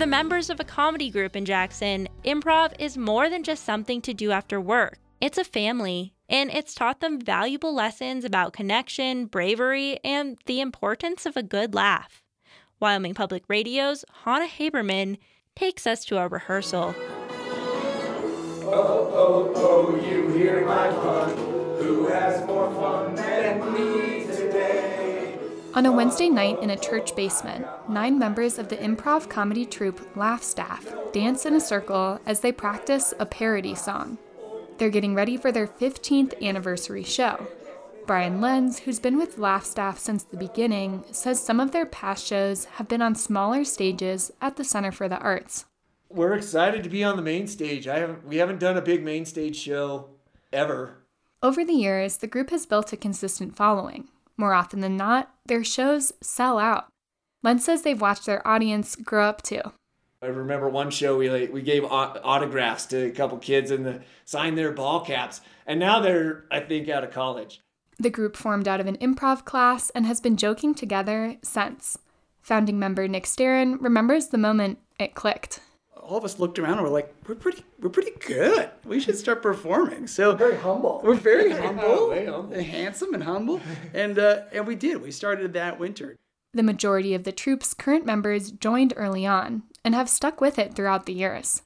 The 0.00 0.06
members 0.06 0.48
of 0.48 0.58
a 0.58 0.64
comedy 0.64 1.10
group 1.10 1.36
in 1.36 1.44
Jackson, 1.44 2.08
improv 2.24 2.72
is 2.78 2.96
more 2.96 3.28
than 3.28 3.42
just 3.42 3.66
something 3.66 4.00
to 4.00 4.14
do 4.14 4.30
after 4.30 4.58
work. 4.58 4.98
It's 5.20 5.36
a 5.36 5.44
family, 5.44 6.14
and 6.26 6.50
it's 6.50 6.74
taught 6.74 7.00
them 7.00 7.20
valuable 7.20 7.74
lessons 7.74 8.24
about 8.24 8.54
connection, 8.54 9.26
bravery, 9.26 9.98
and 10.02 10.38
the 10.46 10.62
importance 10.62 11.26
of 11.26 11.36
a 11.36 11.42
good 11.42 11.74
laugh. 11.74 12.22
Wyoming 12.80 13.12
Public 13.12 13.42
Radio's 13.46 14.06
Hannah 14.24 14.48
Habermann 14.48 15.18
takes 15.54 15.86
us 15.86 16.02
to 16.06 16.16
a 16.16 16.28
rehearsal. 16.28 16.94
Oh, 18.62 18.72
oh, 18.72 19.52
oh, 19.54 19.96
you 19.96 20.30
hear 20.30 20.64
my. 20.64 20.88
Who 21.82 22.06
has 22.06 22.46
more 22.46 22.72
fun 22.72 23.16
than? 23.16 23.39
On 25.72 25.86
a 25.86 25.92
Wednesday 25.92 26.28
night 26.28 26.60
in 26.60 26.70
a 26.70 26.76
church 26.76 27.14
basement, 27.14 27.64
nine 27.88 28.18
members 28.18 28.58
of 28.58 28.68
the 28.68 28.76
improv 28.76 29.28
comedy 29.28 29.64
troupe 29.64 30.16
Laugh 30.16 30.42
Staff 30.42 30.84
dance 31.12 31.46
in 31.46 31.54
a 31.54 31.60
circle 31.60 32.18
as 32.26 32.40
they 32.40 32.50
practice 32.50 33.14
a 33.20 33.26
parody 33.26 33.76
song. 33.76 34.18
They're 34.78 34.90
getting 34.90 35.14
ready 35.14 35.36
for 35.36 35.52
their 35.52 35.68
15th 35.68 36.42
anniversary 36.42 37.04
show. 37.04 37.46
Brian 38.04 38.40
Lenz, 38.40 38.80
who's 38.80 38.98
been 38.98 39.16
with 39.16 39.38
Laugh 39.38 39.64
Staff 39.64 40.00
since 40.00 40.24
the 40.24 40.36
beginning, 40.36 41.04
says 41.12 41.40
some 41.40 41.60
of 41.60 41.70
their 41.70 41.86
past 41.86 42.26
shows 42.26 42.64
have 42.64 42.88
been 42.88 43.02
on 43.02 43.14
smaller 43.14 43.62
stages 43.62 44.32
at 44.40 44.56
the 44.56 44.64
Center 44.64 44.90
for 44.90 45.08
the 45.08 45.18
Arts. 45.18 45.66
We're 46.08 46.34
excited 46.34 46.82
to 46.82 46.88
be 46.88 47.04
on 47.04 47.14
the 47.14 47.22
main 47.22 47.46
stage. 47.46 47.86
I 47.86 48.00
haven't 48.00 48.26
we 48.26 48.38
haven't 48.38 48.58
done 48.58 48.76
a 48.76 48.82
big 48.82 49.04
main 49.04 49.24
stage 49.24 49.56
show 49.56 50.08
ever. 50.52 51.04
Over 51.40 51.64
the 51.64 51.74
years, 51.74 52.16
the 52.16 52.26
group 52.26 52.50
has 52.50 52.66
built 52.66 52.92
a 52.92 52.96
consistent 52.96 53.54
following. 53.54 54.08
More 54.40 54.54
often 54.54 54.80
than 54.80 54.96
not, 54.96 55.34
their 55.44 55.62
shows 55.62 56.14
sell 56.22 56.58
out. 56.58 56.88
Lenz 57.42 57.62
says 57.62 57.82
they've 57.82 58.00
watched 58.00 58.24
their 58.24 58.46
audience 58.48 58.96
grow 58.96 59.26
up 59.26 59.42
too. 59.42 59.60
I 60.22 60.28
remember 60.28 60.66
one 60.70 60.90
show 60.90 61.18
we 61.18 61.28
like, 61.28 61.52
we 61.52 61.60
gave 61.60 61.84
autographs 61.84 62.86
to 62.86 63.08
a 63.08 63.10
couple 63.10 63.36
kids 63.36 63.70
and 63.70 63.84
the, 63.84 64.00
signed 64.24 64.56
their 64.56 64.72
ball 64.72 65.04
caps, 65.04 65.42
and 65.66 65.78
now 65.78 66.00
they're 66.00 66.46
I 66.50 66.60
think 66.60 66.88
out 66.88 67.04
of 67.04 67.10
college. 67.10 67.60
The 67.98 68.08
group 68.08 68.34
formed 68.34 68.66
out 68.66 68.80
of 68.80 68.86
an 68.86 68.96
improv 68.96 69.44
class 69.44 69.90
and 69.90 70.06
has 70.06 70.22
been 70.22 70.38
joking 70.38 70.74
together 70.74 71.36
since. 71.42 71.98
Founding 72.40 72.78
member 72.78 73.06
Nick 73.06 73.26
Starin 73.26 73.76
remembers 73.76 74.28
the 74.28 74.38
moment 74.38 74.78
it 74.98 75.14
clicked 75.14 75.60
all 76.10 76.16
of 76.16 76.24
us 76.24 76.40
looked 76.40 76.58
around 76.58 76.74
and 76.74 76.82
we're 76.82 76.88
like, 76.88 77.14
we're 77.28 77.36
pretty, 77.36 77.62
we're 77.78 77.88
pretty 77.88 78.10
good. 78.26 78.68
We 78.84 78.98
should 78.98 79.16
start 79.16 79.42
performing. 79.42 80.08
So 80.08 80.34
very 80.34 80.56
humble. 80.56 81.00
We're 81.04 81.14
very 81.14 81.52
humble, 81.62 82.12
humble. 82.12 82.60
handsome 82.60 83.14
and 83.14 83.22
humble, 83.22 83.60
and 83.94 84.18
uh, 84.18 84.40
and 84.52 84.66
we 84.66 84.74
did. 84.74 85.00
We 85.00 85.12
started 85.12 85.52
that 85.52 85.78
winter. 85.78 86.16
The 86.52 86.64
majority 86.64 87.14
of 87.14 87.22
the 87.22 87.30
troupe's 87.30 87.74
current 87.74 88.04
members 88.04 88.50
joined 88.50 88.92
early 88.96 89.24
on 89.24 89.62
and 89.84 89.94
have 89.94 90.08
stuck 90.08 90.40
with 90.40 90.58
it 90.58 90.74
throughout 90.74 91.06
the 91.06 91.12
years. 91.12 91.62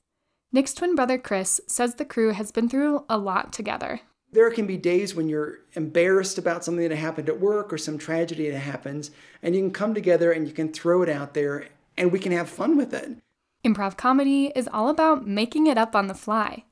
Nick's 0.53 0.75
twin 0.75 0.95
brother 0.95 1.17
Chris 1.17 1.61
says 1.67 1.95
the 1.95 2.05
crew 2.05 2.33
has 2.33 2.53
been 2.53 2.69
through 2.69 3.07
a 3.09 3.17
lot 3.17 3.51
together. 3.51 4.03
There 4.31 4.51
can 4.51 4.67
be 4.67 4.77
days 4.77 5.15
when 5.15 5.29
you're 5.29 5.61
embarrassed 5.73 6.37
about 6.37 6.65
something 6.65 6.87
that 6.87 6.95
happened 6.95 7.31
at 7.31 7.41
work 7.41 7.73
or 7.73 7.79
some 7.79 7.97
tragedy 7.97 8.51
that 8.51 8.59
happens, 8.59 9.11
and 9.43 9.55
you 9.55 9.63
can 9.63 9.71
come 9.71 9.95
together 9.95 10.33
and 10.33 10.47
you 10.47 10.53
can 10.53 10.71
throw 10.71 11.03
it 11.03 11.09
out 11.09 11.33
there 11.33 11.69
and 11.97 12.13
we 12.13 12.19
can 12.19 12.33
have 12.33 12.51
fun 12.51 12.77
with 12.77 12.93
it. 12.93 13.17
Improv 13.65 13.97
comedy 13.97 14.53
is 14.55 14.69
all 14.75 14.91
about 14.91 15.27
making 15.27 15.67
it 15.67 15.79
up 15.79 15.97
on 15.97 16.07
the 16.07 16.15
fly. 16.15 16.65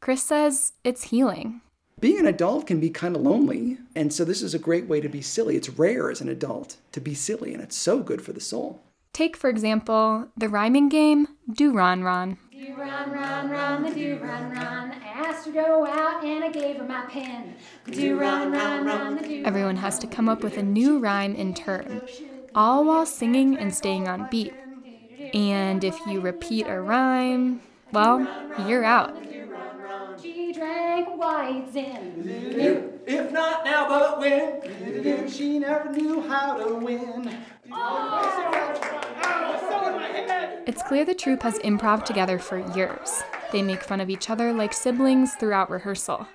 Chris 0.00 0.24
says 0.24 0.72
it's 0.82 1.04
healing. 1.04 1.60
Being 2.00 2.18
an 2.18 2.26
adult 2.26 2.66
can 2.66 2.80
be 2.80 2.90
kind 2.90 3.14
of 3.14 3.22
lonely, 3.22 3.78
and 3.94 4.12
so 4.12 4.24
this 4.24 4.42
is 4.42 4.52
a 4.52 4.58
great 4.58 4.86
way 4.86 5.00
to 5.00 5.08
be 5.08 5.22
silly. 5.22 5.54
It's 5.54 5.68
rare 5.68 6.10
as 6.10 6.20
an 6.20 6.28
adult 6.28 6.78
to 6.90 7.00
be 7.00 7.14
silly, 7.14 7.54
and 7.54 7.62
it's 7.62 7.76
so 7.76 8.00
good 8.00 8.20
for 8.20 8.32
the 8.32 8.40
soul. 8.40 8.82
Take, 9.12 9.36
for 9.36 9.48
example, 9.48 10.28
the 10.36 10.48
rhyming 10.48 10.88
game 10.88 11.28
Do 11.52 11.72
Ron 11.72 12.02
Ron. 12.02 12.38
Do 12.52 12.74
run, 12.74 13.12
run, 13.12 13.50
run, 13.50 13.82
the 13.84 13.90
do 13.94 14.18
run, 14.18 14.50
run. 14.50 14.92
I 14.92 15.28
asked 15.28 15.46
her 15.46 15.52
to 15.52 15.58
go 15.58 15.86
out 15.86 16.24
and 16.24 16.44
I 16.44 16.50
gave 16.50 16.76
her 16.76 16.84
my 16.84 17.06
pen. 17.06 17.54
Do 17.90 18.18
run, 18.18 18.52
run, 18.52 18.84
run, 18.84 19.16
the 19.16 19.22
do 19.22 19.44
Everyone 19.44 19.76
has 19.76 19.98
to 20.00 20.06
come 20.06 20.28
up 20.28 20.42
with 20.42 20.58
a 20.58 20.62
new 20.62 20.98
rhyme 20.98 21.34
in 21.34 21.54
turn, 21.54 22.02
all 22.54 22.84
while 22.84 23.06
singing 23.06 23.56
and 23.56 23.74
staying 23.74 24.08
on 24.08 24.28
beat. 24.30 24.52
And 25.34 25.84
if 25.84 25.98
you 26.06 26.20
repeat 26.20 26.66
a 26.66 26.80
rhyme, 26.80 27.60
well, 27.92 28.26
you're 28.66 28.84
out. 28.84 29.16
She 30.20 30.52
drank 30.52 31.08
whites 31.16 31.74
in. 31.74 33.00
If 33.06 33.32
not 33.32 33.64
now, 33.64 33.88
but 33.88 34.18
when? 34.18 35.28
She 35.28 35.58
never 35.58 35.90
knew 35.92 36.20
how 36.28 36.56
to 36.56 36.74
win. 36.74 37.36
It's 40.66 40.82
clear 40.82 41.04
the 41.04 41.14
troupe 41.14 41.42
has 41.42 41.58
improv 41.60 42.04
together 42.04 42.38
for 42.38 42.58
years. 42.76 43.22
They 43.50 43.62
make 43.62 43.82
fun 43.82 44.00
of 44.00 44.10
each 44.10 44.30
other 44.30 44.52
like 44.52 44.72
siblings 44.72 45.34
throughout 45.34 45.70
rehearsal. 45.70 46.28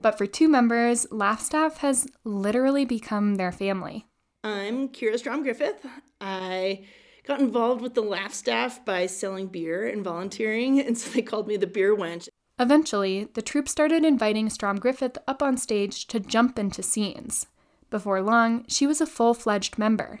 But 0.00 0.18
for 0.18 0.26
two 0.26 0.48
members, 0.48 1.06
Laugh 1.10 1.40
Staff 1.40 1.78
has 1.78 2.06
literally 2.24 2.84
become 2.84 3.36
their 3.36 3.52
family. 3.52 4.06
I'm 4.44 4.88
Kira 4.88 5.18
Strom 5.18 5.42
Griffith. 5.42 5.84
I 6.20 6.84
got 7.26 7.40
involved 7.40 7.82
with 7.82 7.94
the 7.94 8.02
Laugh 8.02 8.32
staff 8.32 8.84
by 8.84 9.06
selling 9.06 9.48
beer 9.48 9.86
and 9.86 10.04
volunteering, 10.04 10.80
and 10.86 10.96
so 10.96 11.10
they 11.10 11.22
called 11.22 11.46
me 11.48 11.56
the 11.56 11.66
beer 11.66 11.94
wench. 11.96 12.28
Eventually, 12.58 13.28
the 13.34 13.42
troupe 13.42 13.68
started 13.68 14.04
inviting 14.04 14.48
Strom 14.48 14.78
Griffith 14.78 15.18
up 15.28 15.42
on 15.42 15.58
stage 15.58 16.06
to 16.06 16.20
jump 16.20 16.58
into 16.58 16.82
scenes. 16.82 17.46
Before 17.90 18.22
long, 18.22 18.64
she 18.66 18.86
was 18.86 19.00
a 19.00 19.06
full 19.06 19.34
fledged 19.34 19.78
member. 19.78 20.20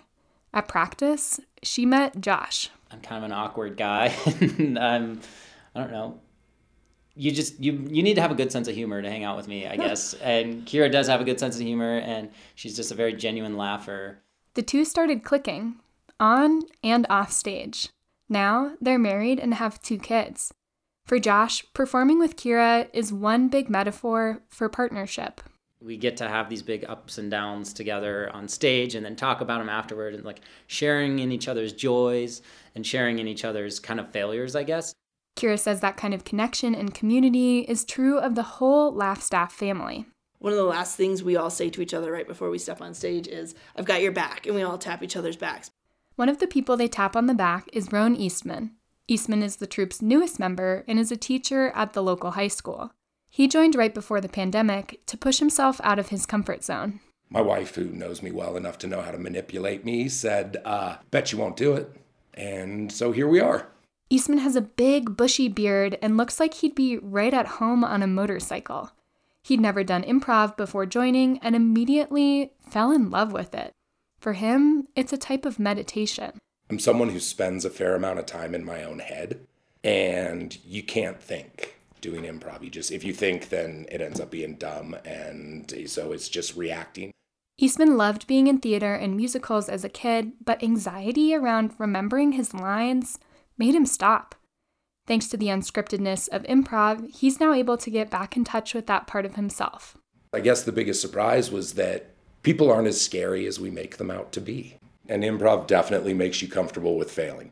At 0.52 0.68
practice, 0.68 1.40
she 1.62 1.86
met 1.86 2.20
Josh. 2.20 2.70
I'm 2.90 3.00
kind 3.00 3.18
of 3.18 3.30
an 3.30 3.32
awkward 3.32 3.76
guy. 3.76 4.14
I'm, 4.58 5.20
I 5.74 5.80
don't 5.80 5.90
know. 5.90 6.20
You 7.18 7.32
just 7.32 7.58
you 7.58 7.72
you 7.90 8.02
need 8.02 8.14
to 8.14 8.20
have 8.20 8.30
a 8.30 8.34
good 8.34 8.52
sense 8.52 8.68
of 8.68 8.74
humor 8.74 9.00
to 9.00 9.08
hang 9.10 9.24
out 9.24 9.38
with 9.38 9.48
me, 9.48 9.66
I 9.66 9.76
guess. 9.86 10.12
and 10.14 10.66
Kira 10.66 10.92
does 10.92 11.08
have 11.08 11.20
a 11.22 11.24
good 11.24 11.40
sense 11.40 11.56
of 11.56 11.62
humor, 11.62 11.98
and 11.98 12.30
she's 12.54 12.76
just 12.76 12.92
a 12.92 12.94
very 12.94 13.14
genuine 13.14 13.56
laugher. 13.56 14.18
The 14.54 14.62
two 14.62 14.84
started 14.84 15.24
clicking, 15.24 15.76
on 16.18 16.62
and 16.82 17.06
off 17.08 17.32
stage. 17.32 17.88
Now 18.28 18.72
they're 18.80 18.98
married 18.98 19.38
and 19.38 19.54
have 19.54 19.82
two 19.82 19.98
kids. 19.98 20.52
For 21.06 21.18
Josh, 21.20 21.64
performing 21.72 22.18
with 22.18 22.36
Kira 22.36 22.88
is 22.92 23.12
one 23.12 23.48
big 23.48 23.70
metaphor 23.70 24.42
for 24.48 24.68
partnership. 24.68 25.40
We 25.80 25.96
get 25.96 26.16
to 26.16 26.28
have 26.28 26.48
these 26.48 26.62
big 26.62 26.84
ups 26.88 27.18
and 27.18 27.30
downs 27.30 27.72
together 27.72 28.30
on 28.34 28.48
stage 28.48 28.94
and 28.94 29.04
then 29.04 29.14
talk 29.14 29.40
about 29.40 29.58
them 29.58 29.68
afterward 29.68 30.14
and 30.14 30.24
like 30.24 30.40
sharing 30.66 31.20
in 31.20 31.30
each 31.30 31.46
other's 31.46 31.72
joys 31.72 32.42
and 32.74 32.84
sharing 32.84 33.18
in 33.18 33.28
each 33.28 33.44
other's 33.44 33.78
kind 33.78 34.00
of 34.00 34.10
failures, 34.10 34.56
I 34.56 34.64
guess. 34.64 34.94
Kira 35.36 35.58
says 35.58 35.80
that 35.80 35.98
kind 35.98 36.14
of 36.14 36.24
connection 36.24 36.74
and 36.74 36.94
community 36.94 37.60
is 37.60 37.84
true 37.84 38.18
of 38.18 38.34
the 38.34 38.42
whole 38.42 38.92
Laugh 38.92 39.22
Staff 39.22 39.52
family. 39.52 40.06
One 40.38 40.52
of 40.52 40.58
the 40.58 40.64
last 40.64 40.96
things 40.96 41.22
we 41.22 41.36
all 41.36 41.50
say 41.50 41.70
to 41.70 41.82
each 41.82 41.94
other 41.94 42.10
right 42.10 42.26
before 42.26 42.50
we 42.50 42.58
step 42.58 42.80
on 42.80 42.94
stage 42.94 43.28
is, 43.28 43.54
I've 43.76 43.84
got 43.84 44.02
your 44.02 44.12
back, 44.12 44.46
and 44.46 44.54
we 44.54 44.62
all 44.62 44.78
tap 44.78 45.02
each 45.02 45.16
other's 45.16 45.36
backs. 45.36 45.70
One 46.16 46.30
of 46.30 46.38
the 46.38 46.46
people 46.46 46.78
they 46.78 46.88
tap 46.88 47.14
on 47.14 47.26
the 47.26 47.34
back 47.34 47.68
is 47.74 47.92
Roan 47.92 48.16
Eastman. 48.16 48.72
Eastman 49.06 49.42
is 49.42 49.56
the 49.56 49.66
troupe's 49.66 50.00
newest 50.00 50.38
member 50.38 50.82
and 50.88 50.98
is 50.98 51.12
a 51.12 51.16
teacher 51.16 51.70
at 51.74 51.92
the 51.92 52.02
local 52.02 52.32
high 52.32 52.48
school. 52.48 52.92
He 53.28 53.46
joined 53.46 53.74
right 53.74 53.92
before 53.92 54.22
the 54.22 54.28
pandemic 54.28 55.02
to 55.06 55.18
push 55.18 55.40
himself 55.40 55.78
out 55.84 55.98
of 55.98 56.08
his 56.08 56.24
comfort 56.24 56.64
zone. 56.64 57.00
My 57.28 57.42
wife, 57.42 57.74
who 57.74 57.84
knows 57.84 58.22
me 58.22 58.30
well 58.30 58.56
enough 58.56 58.78
to 58.78 58.86
know 58.86 59.02
how 59.02 59.10
to 59.10 59.18
manipulate 59.18 59.84
me, 59.84 60.08
said, 60.08 60.56
uh, 60.64 60.96
Bet 61.10 61.32
you 61.32 61.38
won't 61.38 61.56
do 61.56 61.74
it. 61.74 61.94
And 62.32 62.90
so 62.90 63.12
here 63.12 63.28
we 63.28 63.40
are. 63.40 63.68
Eastman 64.08 64.38
has 64.38 64.56
a 64.56 64.62
big, 64.62 65.18
bushy 65.18 65.48
beard 65.48 65.98
and 66.00 66.16
looks 66.16 66.40
like 66.40 66.54
he'd 66.54 66.74
be 66.74 66.96
right 66.96 67.34
at 67.34 67.46
home 67.46 67.84
on 67.84 68.02
a 68.02 68.06
motorcycle. 68.06 68.92
He'd 69.42 69.60
never 69.60 69.84
done 69.84 70.02
improv 70.02 70.56
before 70.56 70.86
joining 70.86 71.38
and 71.40 71.54
immediately 71.54 72.52
fell 72.66 72.90
in 72.90 73.10
love 73.10 73.32
with 73.32 73.54
it. 73.54 73.74
For 74.18 74.34
him, 74.34 74.88
it's 74.96 75.12
a 75.12 75.18
type 75.18 75.44
of 75.44 75.58
meditation. 75.58 76.38
I'm 76.68 76.78
someone 76.78 77.10
who 77.10 77.20
spends 77.20 77.64
a 77.64 77.70
fair 77.70 77.94
amount 77.94 78.18
of 78.18 78.26
time 78.26 78.54
in 78.54 78.64
my 78.64 78.82
own 78.82 78.98
head, 78.98 79.46
and 79.84 80.56
you 80.64 80.82
can't 80.82 81.20
think 81.20 81.76
doing 82.00 82.24
improv. 82.24 82.62
You 82.62 82.70
just, 82.70 82.90
if 82.90 83.04
you 83.04 83.12
think, 83.12 83.50
then 83.50 83.86
it 83.90 84.00
ends 84.00 84.20
up 84.20 84.30
being 84.30 84.56
dumb, 84.56 84.96
and 85.04 85.72
so 85.86 86.12
it's 86.12 86.28
just 86.28 86.56
reacting. 86.56 87.12
Eastman 87.58 87.96
loved 87.96 88.26
being 88.26 88.48
in 88.48 88.58
theater 88.58 88.94
and 88.94 89.16
musicals 89.16 89.68
as 89.68 89.84
a 89.84 89.88
kid, 89.88 90.32
but 90.44 90.62
anxiety 90.62 91.34
around 91.34 91.72
remembering 91.78 92.32
his 92.32 92.52
lines 92.52 93.18
made 93.56 93.74
him 93.74 93.86
stop. 93.86 94.34
Thanks 95.06 95.28
to 95.28 95.36
the 95.36 95.46
unscriptedness 95.46 96.28
of 96.28 96.42
improv, 96.42 97.14
he's 97.14 97.38
now 97.38 97.52
able 97.52 97.76
to 97.76 97.90
get 97.90 98.10
back 98.10 98.36
in 98.36 98.44
touch 98.44 98.74
with 98.74 98.86
that 98.88 99.06
part 99.06 99.24
of 99.24 99.36
himself. 99.36 99.96
I 100.32 100.40
guess 100.40 100.64
the 100.64 100.72
biggest 100.72 101.00
surprise 101.00 101.50
was 101.50 101.74
that 101.74 102.15
people 102.46 102.70
aren't 102.70 102.86
as 102.86 103.00
scary 103.00 103.44
as 103.44 103.58
we 103.58 103.72
make 103.72 103.96
them 103.96 104.08
out 104.08 104.30
to 104.30 104.40
be. 104.40 104.76
And 105.08 105.24
improv 105.24 105.66
definitely 105.66 106.14
makes 106.14 106.40
you 106.40 106.46
comfortable 106.46 106.96
with 106.96 107.10
failing. 107.10 107.50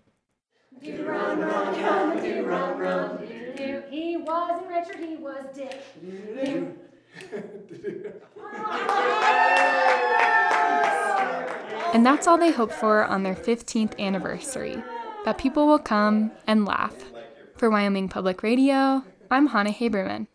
He 0.80 0.92
wasn't 4.16 4.68
Richard, 4.68 5.00
he 5.00 5.16
was 5.16 5.44
Dick. 5.52 5.82
and 11.92 12.06
that's 12.06 12.28
all 12.28 12.38
they 12.38 12.52
hope 12.52 12.70
for 12.70 13.04
on 13.04 13.24
their 13.24 13.34
15th 13.34 13.98
anniversary 13.98 14.80
that 15.24 15.38
people 15.38 15.66
will 15.66 15.80
come 15.80 16.30
and 16.46 16.64
laugh. 16.64 16.94
For 17.56 17.68
Wyoming 17.68 18.08
Public 18.08 18.44
Radio, 18.44 19.02
I'm 19.28 19.48
Hannah 19.48 19.72
Habermann. 19.72 20.28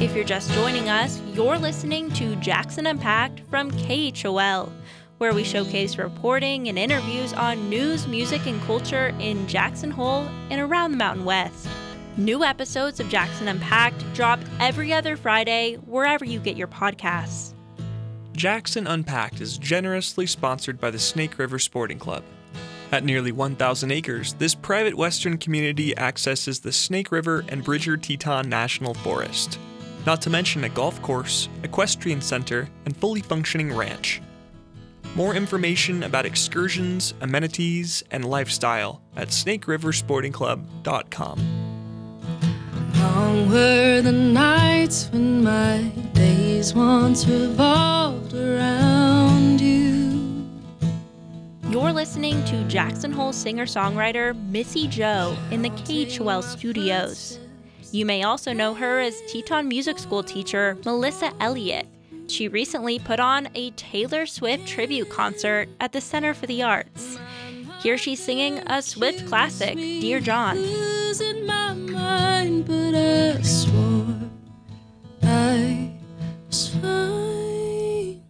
If 0.00 0.12
you're 0.16 0.24
just 0.24 0.50
joining 0.50 0.88
us, 0.88 1.20
you're 1.34 1.56
listening 1.56 2.10
to 2.14 2.34
Jackson 2.36 2.88
Unpacked 2.88 3.42
from 3.48 3.70
KHOL, 3.70 4.72
where 5.18 5.32
we 5.32 5.44
showcase 5.44 5.96
reporting 5.98 6.68
and 6.68 6.76
interviews 6.76 7.32
on 7.32 7.70
news, 7.70 8.08
music, 8.08 8.44
and 8.48 8.60
culture 8.62 9.14
in 9.20 9.46
Jackson 9.46 9.92
Hole 9.92 10.28
and 10.50 10.60
around 10.60 10.90
the 10.90 10.96
Mountain 10.96 11.24
West. 11.24 11.68
New 12.16 12.42
episodes 12.42 12.98
of 12.98 13.08
Jackson 13.08 13.46
Unpacked 13.46 14.04
drop 14.14 14.40
every 14.58 14.92
other 14.92 15.16
Friday 15.16 15.76
wherever 15.86 16.24
you 16.24 16.40
get 16.40 16.56
your 16.56 16.68
podcasts. 16.68 17.54
Jackson 18.32 18.88
Unpacked 18.88 19.40
is 19.40 19.58
generously 19.58 20.26
sponsored 20.26 20.80
by 20.80 20.90
the 20.90 20.98
Snake 20.98 21.38
River 21.38 21.60
Sporting 21.60 22.00
Club. 22.00 22.24
At 22.90 23.04
nearly 23.04 23.30
1,000 23.30 23.92
acres, 23.92 24.34
this 24.34 24.56
private 24.56 24.96
western 24.96 25.38
community 25.38 25.96
accesses 25.96 26.58
the 26.58 26.72
Snake 26.72 27.12
River 27.12 27.44
and 27.48 27.62
Bridger 27.62 27.96
Teton 27.96 28.48
National 28.48 28.94
Forest, 28.94 29.58
not 30.06 30.22
to 30.22 30.30
mention 30.30 30.64
a 30.64 30.68
golf 30.68 31.00
course, 31.02 31.48
equestrian 31.62 32.20
center, 32.20 32.68
and 32.84 32.96
fully 32.96 33.20
functioning 33.20 33.72
ranch. 33.74 34.20
More 35.14 35.34
information 35.34 36.02
about 36.02 36.26
excursions, 36.26 37.14
amenities, 37.20 38.02
and 38.10 38.24
lifestyle 38.24 39.00
at 39.16 39.28
snakeriversportingclub.com. 39.28 41.38
Long 42.98 43.50
were 43.50 44.02
the 44.02 44.12
nights 44.12 45.08
when 45.12 45.44
my 45.44 45.82
days 46.14 46.74
once 46.74 47.26
revolved 47.26 48.34
around 48.34 49.60
you. 49.60 50.48
You're 51.68 51.92
listening 51.92 52.44
to 52.46 52.64
Jackson 52.64 53.12
Hole 53.12 53.32
singer 53.32 53.66
songwriter 53.66 54.34
Missy 54.50 54.88
Joe 54.88 55.36
in 55.50 55.62
the 55.62 55.70
KHOL 55.70 56.42
studios. 56.42 57.38
You 57.94 58.04
may 58.04 58.24
also 58.24 58.52
know 58.52 58.74
her 58.74 58.98
as 58.98 59.22
Teton 59.28 59.68
Music 59.68 60.00
School 60.00 60.24
teacher 60.24 60.76
Melissa 60.84 61.32
Elliott. 61.38 61.86
She 62.26 62.48
recently 62.48 62.98
put 62.98 63.20
on 63.20 63.48
a 63.54 63.70
Taylor 63.70 64.26
Swift 64.26 64.66
tribute 64.66 65.10
concert 65.10 65.68
at 65.78 65.92
the 65.92 66.00
Center 66.00 66.34
for 66.34 66.48
the 66.48 66.64
Arts. 66.64 67.20
Here 67.84 67.96
she's 67.96 68.18
singing 68.18 68.58
a 68.66 68.82
Swift 68.82 69.28
classic, 69.28 69.76
Dear 69.76 70.18
John. 70.18 70.56
Losing 70.56 71.46
my 71.46 71.74
mind, 71.74 72.66
but 72.66 72.96
I 72.96 73.40
swore 73.42 74.06
I 75.22 75.92
was 76.48 76.70
fine. 76.70 78.24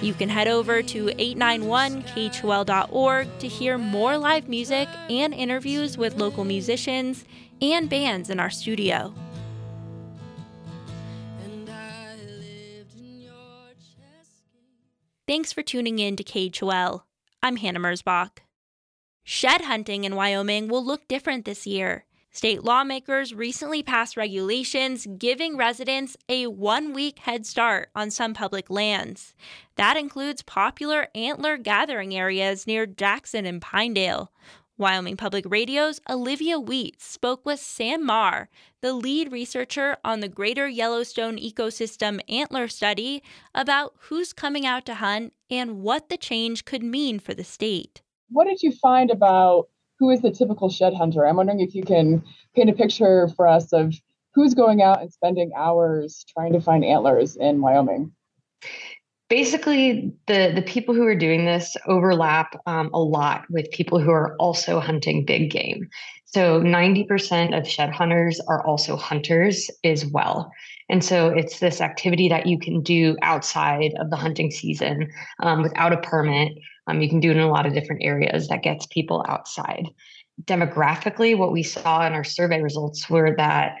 You 0.00 0.14
can 0.14 0.30
head 0.30 0.48
over 0.48 0.80
to 0.80 1.08
891khol.org 1.08 3.38
to 3.38 3.48
hear 3.48 3.76
more 3.76 4.16
live 4.16 4.48
music 4.48 4.88
and 5.10 5.34
interviews 5.34 5.98
with 5.98 6.16
local 6.16 6.44
musicians 6.44 7.26
and 7.60 7.88
bands 7.88 8.30
in 8.30 8.40
our 8.40 8.50
studio. 8.50 9.14
Thanks 15.26 15.52
for 15.52 15.62
tuning 15.62 15.98
in 15.98 16.16
to 16.16 16.22
KHOL. 16.22 17.04
I'm 17.42 17.56
Hannah 17.56 17.80
Merzbach. 17.80 18.38
Shed 19.22 19.62
hunting 19.62 20.04
in 20.04 20.16
Wyoming 20.16 20.68
will 20.68 20.84
look 20.84 21.08
different 21.08 21.46
this 21.46 21.66
year. 21.66 22.04
State 22.30 22.64
lawmakers 22.64 23.32
recently 23.32 23.82
passed 23.82 24.16
regulations 24.16 25.06
giving 25.16 25.56
residents 25.56 26.16
a 26.28 26.48
one 26.48 26.92
week 26.92 27.20
head 27.20 27.46
start 27.46 27.90
on 27.94 28.10
some 28.10 28.34
public 28.34 28.68
lands. 28.68 29.34
That 29.76 29.96
includes 29.96 30.42
popular 30.42 31.06
antler 31.14 31.56
gathering 31.56 32.14
areas 32.14 32.66
near 32.66 32.86
Jackson 32.86 33.46
and 33.46 33.62
Pinedale. 33.62 34.32
Wyoming 34.76 35.16
Public 35.16 35.44
Radio's 35.48 36.00
Olivia 36.10 36.58
Wheat 36.58 37.00
spoke 37.00 37.46
with 37.46 37.60
Sam 37.60 38.04
Marr, 38.04 38.48
the 38.80 38.92
lead 38.92 39.30
researcher 39.30 39.98
on 40.04 40.18
the 40.18 40.28
Greater 40.28 40.66
Yellowstone 40.66 41.36
Ecosystem 41.36 42.18
Antler 42.28 42.66
Study, 42.66 43.22
about 43.54 43.94
who's 44.00 44.32
coming 44.32 44.66
out 44.66 44.84
to 44.86 44.96
hunt 44.96 45.32
and 45.48 45.80
what 45.80 46.08
the 46.08 46.16
change 46.16 46.64
could 46.64 46.82
mean 46.82 47.20
for 47.20 47.34
the 47.34 47.44
state. 47.44 48.02
What 48.30 48.46
did 48.48 48.62
you 48.64 48.72
find 48.72 49.12
about 49.12 49.68
who 50.00 50.10
is 50.10 50.22
the 50.22 50.32
typical 50.32 50.68
shed 50.68 50.92
hunter? 50.92 51.24
I'm 51.24 51.36
wondering 51.36 51.60
if 51.60 51.76
you 51.76 51.84
can 51.84 52.24
paint 52.56 52.68
a 52.68 52.72
picture 52.72 53.28
for 53.36 53.46
us 53.46 53.72
of 53.72 53.94
who's 54.34 54.54
going 54.54 54.82
out 54.82 55.00
and 55.00 55.12
spending 55.12 55.52
hours 55.56 56.24
trying 56.36 56.52
to 56.52 56.60
find 56.60 56.84
antlers 56.84 57.36
in 57.36 57.60
Wyoming. 57.60 58.10
Basically, 59.34 60.12
the 60.28 60.52
the 60.54 60.62
people 60.62 60.94
who 60.94 61.04
are 61.04 61.16
doing 61.16 61.44
this 61.44 61.76
overlap 61.88 62.54
um, 62.66 62.88
a 62.94 63.00
lot 63.00 63.44
with 63.50 63.68
people 63.72 63.98
who 63.98 64.12
are 64.12 64.36
also 64.36 64.78
hunting 64.78 65.24
big 65.24 65.50
game. 65.50 65.88
So 66.24 66.60
90% 66.60 67.58
of 67.58 67.66
shed 67.66 67.90
hunters 67.90 68.38
are 68.46 68.64
also 68.64 68.96
hunters 68.96 69.68
as 69.82 70.06
well. 70.06 70.52
And 70.88 71.04
so 71.04 71.30
it's 71.30 71.58
this 71.58 71.80
activity 71.80 72.28
that 72.28 72.46
you 72.46 72.60
can 72.60 72.80
do 72.80 73.16
outside 73.22 73.94
of 73.98 74.10
the 74.10 74.14
hunting 74.14 74.52
season 74.52 75.10
um, 75.42 75.62
without 75.62 75.92
a 75.92 76.00
permit. 76.00 76.52
Um, 76.86 77.00
you 77.02 77.08
can 77.08 77.18
do 77.18 77.32
it 77.32 77.36
in 77.36 77.42
a 77.42 77.50
lot 77.50 77.66
of 77.66 77.74
different 77.74 78.04
areas 78.04 78.46
that 78.46 78.62
gets 78.62 78.86
people 78.86 79.24
outside. 79.28 79.88
Demographically, 80.44 81.36
what 81.36 81.50
we 81.50 81.64
saw 81.64 82.06
in 82.06 82.12
our 82.12 82.22
survey 82.22 82.62
results 82.62 83.10
were 83.10 83.34
that 83.36 83.78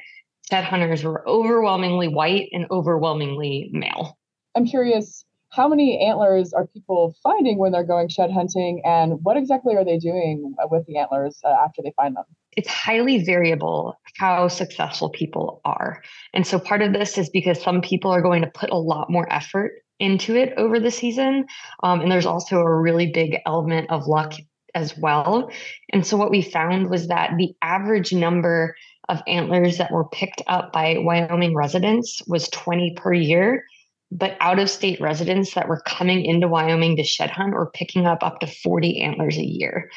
shed 0.50 0.64
hunters 0.64 1.04
were 1.04 1.22
overwhelmingly 1.28 2.08
white 2.08 2.48
and 2.50 2.66
overwhelmingly 2.72 3.70
male. 3.72 4.18
I'm 4.56 4.66
curious, 4.66 5.24
how 5.54 5.68
many 5.68 6.04
antlers 6.04 6.52
are 6.52 6.66
people 6.66 7.14
finding 7.22 7.58
when 7.58 7.72
they're 7.72 7.84
going 7.84 8.08
shed 8.08 8.30
hunting, 8.30 8.82
and 8.84 9.22
what 9.22 9.36
exactly 9.36 9.76
are 9.76 9.84
they 9.84 9.98
doing 9.98 10.54
with 10.70 10.86
the 10.86 10.98
antlers 10.98 11.40
uh, 11.44 11.48
after 11.48 11.82
they 11.82 11.92
find 11.96 12.16
them? 12.16 12.24
It's 12.56 12.68
highly 12.68 13.24
variable 13.24 13.98
how 14.16 14.48
successful 14.48 15.10
people 15.10 15.60
are. 15.64 16.02
And 16.32 16.46
so 16.46 16.58
part 16.58 16.82
of 16.82 16.92
this 16.92 17.18
is 17.18 17.28
because 17.28 17.60
some 17.60 17.80
people 17.80 18.10
are 18.10 18.22
going 18.22 18.42
to 18.42 18.50
put 18.50 18.70
a 18.70 18.78
lot 18.78 19.10
more 19.10 19.32
effort 19.32 19.72
into 19.98 20.36
it 20.36 20.52
over 20.56 20.78
the 20.78 20.90
season. 20.90 21.46
Um, 21.82 22.00
and 22.00 22.10
there's 22.10 22.26
also 22.26 22.58
a 22.58 22.80
really 22.80 23.10
big 23.12 23.38
element 23.46 23.90
of 23.90 24.06
luck 24.06 24.34
as 24.74 24.96
well. 24.98 25.50
And 25.92 26.06
so 26.06 26.16
what 26.16 26.30
we 26.30 26.42
found 26.42 26.90
was 26.90 27.08
that 27.08 27.32
the 27.38 27.54
average 27.62 28.12
number 28.12 28.74
of 29.08 29.22
antlers 29.26 29.78
that 29.78 29.92
were 29.92 30.08
picked 30.08 30.42
up 30.46 30.72
by 30.72 30.96
Wyoming 30.98 31.54
residents 31.54 32.22
was 32.26 32.48
20 32.48 32.94
per 32.96 33.12
year. 33.12 33.64
But 34.10 34.36
out 34.40 34.58
of 34.58 34.70
state 34.70 35.00
residents 35.00 35.54
that 35.54 35.68
were 35.68 35.80
coming 35.80 36.24
into 36.24 36.46
Wyoming 36.46 36.96
to 36.96 37.04
shed 37.04 37.30
hunt 37.30 37.54
were 37.54 37.70
picking 37.70 38.06
up 38.06 38.22
up 38.22 38.40
to 38.40 38.46
40 38.46 39.00
antlers 39.00 39.36
a 39.36 39.44
year. 39.44 39.90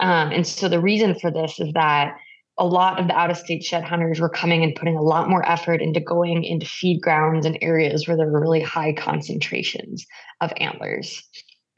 Um, 0.00 0.30
and 0.30 0.46
so 0.46 0.68
the 0.68 0.80
reason 0.80 1.18
for 1.18 1.30
this 1.30 1.58
is 1.60 1.72
that 1.74 2.16
a 2.58 2.66
lot 2.66 2.98
of 2.98 3.06
the 3.06 3.14
out 3.14 3.30
of 3.30 3.36
state 3.36 3.62
shed 3.62 3.84
hunters 3.84 4.20
were 4.20 4.28
coming 4.28 4.64
and 4.64 4.74
putting 4.74 4.96
a 4.96 5.02
lot 5.02 5.28
more 5.28 5.48
effort 5.48 5.80
into 5.80 6.00
going 6.00 6.44
into 6.44 6.66
feed 6.66 7.00
grounds 7.00 7.46
and 7.46 7.58
areas 7.62 8.06
where 8.06 8.16
there 8.16 8.26
were 8.26 8.40
really 8.40 8.60
high 8.60 8.92
concentrations 8.92 10.04
of 10.40 10.52
antlers. 10.56 11.22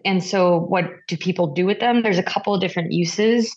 And 0.04 0.24
so, 0.24 0.58
what 0.58 0.86
do 1.08 1.16
people 1.16 1.48
do 1.48 1.66
with 1.66 1.80
them? 1.80 2.02
There's 2.02 2.18
a 2.18 2.22
couple 2.22 2.54
of 2.54 2.60
different 2.60 2.92
uses. 2.92 3.54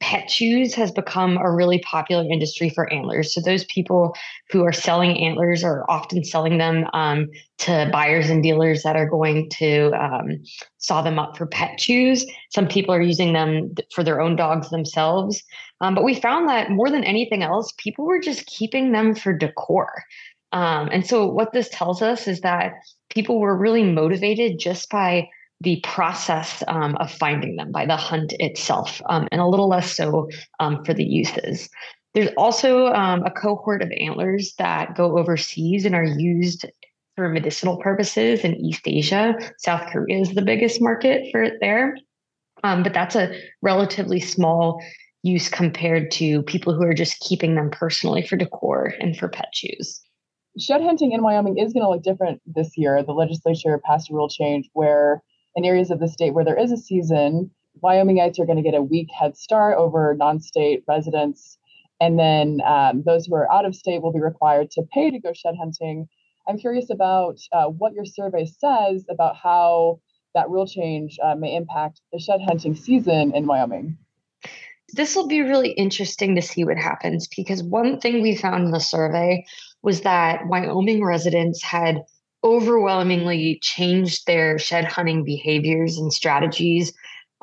Pet 0.00 0.28
chews 0.28 0.74
has 0.74 0.90
become 0.90 1.38
a 1.38 1.50
really 1.50 1.78
popular 1.78 2.24
industry 2.30 2.68
for 2.68 2.92
antlers. 2.92 3.32
So, 3.32 3.40
those 3.40 3.64
people 3.64 4.14
who 4.50 4.64
are 4.64 4.72
selling 4.72 5.18
antlers 5.18 5.62
are 5.62 5.88
often 5.88 6.24
selling 6.24 6.58
them 6.58 6.86
um, 6.92 7.28
to 7.58 7.88
buyers 7.92 8.28
and 8.28 8.42
dealers 8.42 8.82
that 8.82 8.96
are 8.96 9.08
going 9.08 9.48
to 9.50 9.92
um, 9.92 10.42
saw 10.78 11.00
them 11.00 11.18
up 11.18 11.36
for 11.36 11.46
pet 11.46 11.78
chews. 11.78 12.26
Some 12.50 12.66
people 12.66 12.94
are 12.94 13.00
using 13.00 13.32
them 13.32 13.74
for 13.94 14.02
their 14.02 14.20
own 14.20 14.36
dogs 14.36 14.68
themselves. 14.70 15.42
Um, 15.80 15.94
but 15.94 16.04
we 16.04 16.14
found 16.14 16.48
that 16.48 16.70
more 16.70 16.90
than 16.90 17.04
anything 17.04 17.42
else, 17.42 17.72
people 17.78 18.04
were 18.04 18.20
just 18.20 18.46
keeping 18.46 18.92
them 18.92 19.14
for 19.14 19.32
decor. 19.32 20.02
Um, 20.52 20.88
and 20.92 21.06
so, 21.06 21.26
what 21.26 21.52
this 21.52 21.68
tells 21.70 22.02
us 22.02 22.28
is 22.28 22.40
that 22.40 22.72
people 23.10 23.40
were 23.40 23.56
really 23.56 23.84
motivated 23.84 24.58
just 24.58 24.90
by 24.90 25.28
the 25.60 25.80
process 25.82 26.62
um, 26.68 26.96
of 26.96 27.10
finding 27.10 27.56
them, 27.56 27.72
by 27.72 27.86
the 27.86 27.96
hunt 27.96 28.34
itself, 28.38 29.00
um, 29.08 29.28
and 29.32 29.40
a 29.40 29.46
little 29.46 29.68
less 29.68 29.96
so 29.96 30.28
um, 30.60 30.84
for 30.84 30.94
the 30.94 31.04
uses. 31.04 31.68
There's 32.14 32.30
also 32.36 32.86
um, 32.88 33.24
a 33.24 33.30
cohort 33.30 33.82
of 33.82 33.90
antlers 33.98 34.54
that 34.58 34.94
go 34.94 35.18
overseas 35.18 35.84
and 35.84 35.94
are 35.94 36.04
used 36.04 36.66
for 37.16 37.28
medicinal 37.28 37.76
purposes 37.78 38.40
in 38.40 38.54
East 38.56 38.82
Asia. 38.86 39.34
South 39.58 39.90
Korea 39.90 40.20
is 40.20 40.34
the 40.34 40.42
biggest 40.42 40.80
market 40.80 41.28
for 41.32 41.42
it 41.42 41.54
there. 41.60 41.96
Um, 42.62 42.82
but 42.82 42.94
that's 42.94 43.14
a 43.14 43.36
relatively 43.62 44.20
small 44.20 44.82
use 45.22 45.48
compared 45.48 46.10
to 46.12 46.42
people 46.42 46.74
who 46.74 46.82
are 46.82 46.94
just 46.94 47.20
keeping 47.20 47.54
them 47.54 47.70
personally 47.70 48.26
for 48.26 48.36
decor 48.36 48.94
and 49.00 49.16
for 49.16 49.28
pet 49.28 49.48
shoes 49.52 50.04
Shed 50.58 50.82
hunting 50.82 51.12
in 51.12 51.22
Wyoming 51.22 51.58
is 51.58 51.72
going 51.72 51.82
to 51.82 51.90
look 51.90 52.02
different 52.02 52.40
this 52.46 52.76
year. 52.76 53.02
The 53.02 53.12
legislature 53.12 53.80
passed 53.84 54.10
a 54.10 54.14
rule 54.14 54.28
change 54.28 54.68
where 54.72 55.20
in 55.56 55.64
areas 55.64 55.90
of 55.90 56.00
the 56.00 56.08
state 56.08 56.34
where 56.34 56.44
there 56.44 56.58
is 56.58 56.72
a 56.72 56.76
season, 56.76 57.50
Wyomingites 57.82 58.38
are 58.38 58.46
going 58.46 58.62
to 58.62 58.62
get 58.62 58.74
a 58.74 58.82
week 58.82 59.08
head 59.18 59.36
start 59.36 59.76
over 59.76 60.14
non 60.14 60.40
state 60.40 60.84
residents. 60.86 61.58
And 62.00 62.18
then 62.18 62.60
um, 62.66 63.02
those 63.04 63.26
who 63.26 63.34
are 63.34 63.50
out 63.52 63.64
of 63.64 63.74
state 63.74 64.02
will 64.02 64.12
be 64.12 64.20
required 64.20 64.70
to 64.72 64.82
pay 64.92 65.10
to 65.10 65.18
go 65.18 65.32
shed 65.32 65.54
hunting. 65.58 66.08
I'm 66.48 66.58
curious 66.58 66.90
about 66.90 67.38
uh, 67.52 67.66
what 67.66 67.94
your 67.94 68.04
survey 68.04 68.46
says 68.46 69.04
about 69.08 69.36
how 69.36 70.00
that 70.34 70.50
rule 70.50 70.66
change 70.66 71.18
uh, 71.22 71.34
may 71.34 71.56
impact 71.56 72.00
the 72.12 72.18
shed 72.18 72.40
hunting 72.42 72.74
season 72.74 73.34
in 73.34 73.46
Wyoming? 73.46 73.96
This 74.92 75.16
will 75.16 75.26
be 75.26 75.40
really 75.40 75.70
interesting 75.70 76.34
to 76.34 76.42
see 76.42 76.64
what 76.64 76.76
happens 76.76 77.26
because 77.34 77.62
one 77.62 78.00
thing 78.00 78.22
we 78.22 78.36
found 78.36 78.64
in 78.64 78.70
the 78.70 78.80
survey 78.80 79.44
was 79.82 80.02
that 80.02 80.46
Wyoming 80.46 81.04
residents 81.04 81.62
had 81.62 82.04
overwhelmingly 82.44 83.58
changed 83.62 84.26
their 84.26 84.58
shed 84.58 84.84
hunting 84.84 85.24
behaviors 85.24 85.98
and 85.98 86.12
strategies 86.12 86.92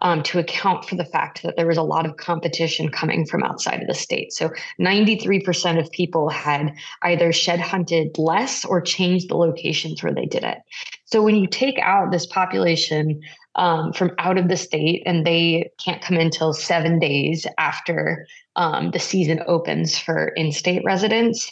um, 0.02 0.24
to 0.24 0.40
account 0.40 0.86
for 0.86 0.96
the 0.96 1.06
fact 1.06 1.44
that 1.44 1.56
there 1.56 1.68
was 1.68 1.78
a 1.78 1.84
lot 1.84 2.06
of 2.06 2.18
competition 2.18 2.90
coming 2.90 3.26
from 3.26 3.44
outside 3.44 3.82
of 3.82 3.88
the 3.88 3.94
state. 3.94 4.34
So 4.34 4.52
93% 4.80 5.80
of 5.80 5.92
people 5.92 6.30
had 6.30 6.74
either 7.04 7.32
shed 7.32 7.60
hunted 7.60 8.18
less 8.18 8.66
or 8.66 8.82
changed 8.82 9.30
the 9.30 9.38
locations 9.38 10.02
where 10.02 10.14
they 10.14 10.26
did 10.26 10.44
it. 10.44 10.58
So 11.06 11.22
when 11.22 11.36
you 11.36 11.48
take 11.48 11.78
out 11.80 12.12
this 12.12 12.26
population 12.26 13.22
um, 13.56 13.94
from 13.94 14.12
out 14.18 14.38
of 14.38 14.48
the 14.48 14.58
state 14.58 15.04
and 15.06 15.26
they 15.26 15.72
can't 15.84 16.02
come 16.02 16.16
in 16.16 16.22
until 16.22 16.54
seven 16.54 17.00
days 17.00 17.46
after 17.58 18.26
um, 18.56 18.92
the 18.92 19.00
season 19.00 19.42
opens 19.46 20.00
for 20.00 20.30
in 20.30 20.52
state 20.52 20.82
residents, 20.86 21.52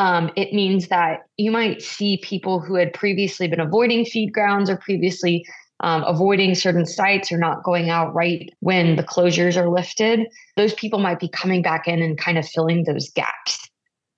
um, 0.00 0.30
it 0.34 0.54
means 0.54 0.88
that 0.88 1.26
you 1.36 1.50
might 1.50 1.82
see 1.82 2.16
people 2.22 2.58
who 2.58 2.74
had 2.74 2.94
previously 2.94 3.46
been 3.48 3.60
avoiding 3.60 4.06
feed 4.06 4.32
grounds 4.32 4.70
or 4.70 4.78
previously 4.78 5.44
um, 5.80 6.02
avoiding 6.04 6.54
certain 6.54 6.86
sites 6.86 7.30
or 7.30 7.36
not 7.36 7.62
going 7.64 7.90
out 7.90 8.14
right 8.14 8.48
when 8.60 8.96
the 8.96 9.02
closures 9.02 9.58
are 9.58 9.68
lifted, 9.68 10.26
those 10.56 10.72
people 10.72 11.00
might 11.00 11.20
be 11.20 11.28
coming 11.28 11.60
back 11.60 11.86
in 11.86 12.00
and 12.00 12.16
kind 12.16 12.38
of 12.38 12.48
filling 12.48 12.84
those 12.84 13.10
gaps. 13.10 13.68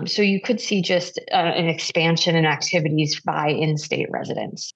So 0.07 0.23
you 0.23 0.41
could 0.41 0.61
see 0.61 0.83
just 0.83 1.19
uh, 1.33 1.35
an 1.35 1.67
expansion 1.67 2.37
in 2.37 2.47
activities 2.47 3.21
by 3.21 3.49
in 3.49 3.77
state 3.77 4.07
residents. 4.11 4.73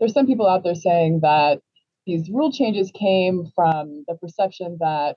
There's 0.00 0.14
some 0.14 0.26
people 0.26 0.48
out 0.48 0.64
there 0.64 0.74
saying 0.74 1.20
that 1.22 1.60
these 2.06 2.28
rule 2.28 2.50
changes 2.50 2.90
came 2.92 3.46
from 3.54 4.04
the 4.08 4.16
perception 4.16 4.78
that 4.80 5.16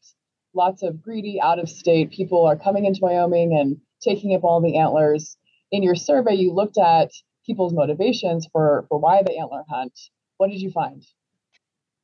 lots 0.54 0.84
of 0.84 1.02
greedy 1.02 1.40
out 1.42 1.60
of 1.60 1.70
state 1.70 2.12
people 2.12 2.46
are 2.46 2.58
coming 2.58 2.86
into 2.86 3.00
Wyoming 3.02 3.58
and 3.58 3.78
taking 4.02 4.36
up 4.36 4.44
all 4.44 4.62
the 4.62 4.78
antlers. 4.78 5.38
In 5.72 5.84
your 5.84 5.96
survey, 5.96 6.34
you 6.34 6.54
looked 6.54 6.78
at 6.78 7.10
people's 7.46 7.74
motivations 7.74 8.48
for, 8.52 8.86
for 8.90 8.98
why 8.98 9.24
they 9.24 9.38
antler 9.38 9.64
hunt. 9.70 9.98
What 10.38 10.50
did 10.50 10.62
you 10.62 10.72
find? 10.72 11.04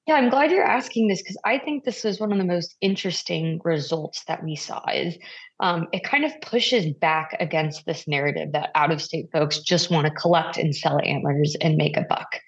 Yeah, 0.08 0.16
I'm 0.16 0.30
glad 0.30 0.52
you're 0.52 0.64
asking 0.64 1.10
this 1.10 1.22
because 1.22 1.38
I 1.44 1.58
think 1.58 1.84
this 1.84 2.06
was 2.06 2.18
one 2.18 2.32
of 2.32 2.38
the 2.38 2.46
most 2.46 2.78
interesting 2.80 3.60
results 3.66 4.24
that 4.30 4.42
we 4.42 4.56
saw. 4.56 4.82
Is 4.90 5.18
um, 5.60 5.88
it 5.92 6.06
kind 6.06 6.24
of 6.24 6.32
pushes 6.40 6.94
back 6.94 7.36
against 7.42 7.86
this 7.86 8.08
narrative 8.08 8.54
that 8.54 8.70
out 8.74 8.94
of 8.94 9.02
state 9.02 9.28
folks 9.34 9.60
just 9.60 9.92
want 9.92 10.08
to 10.08 10.14
collect 10.14 10.56
and 10.56 10.74
sell 10.74 11.02
antlers 11.04 11.58
and 11.60 11.76
make 11.76 11.98
a 11.98 12.06
buck. 12.08 12.40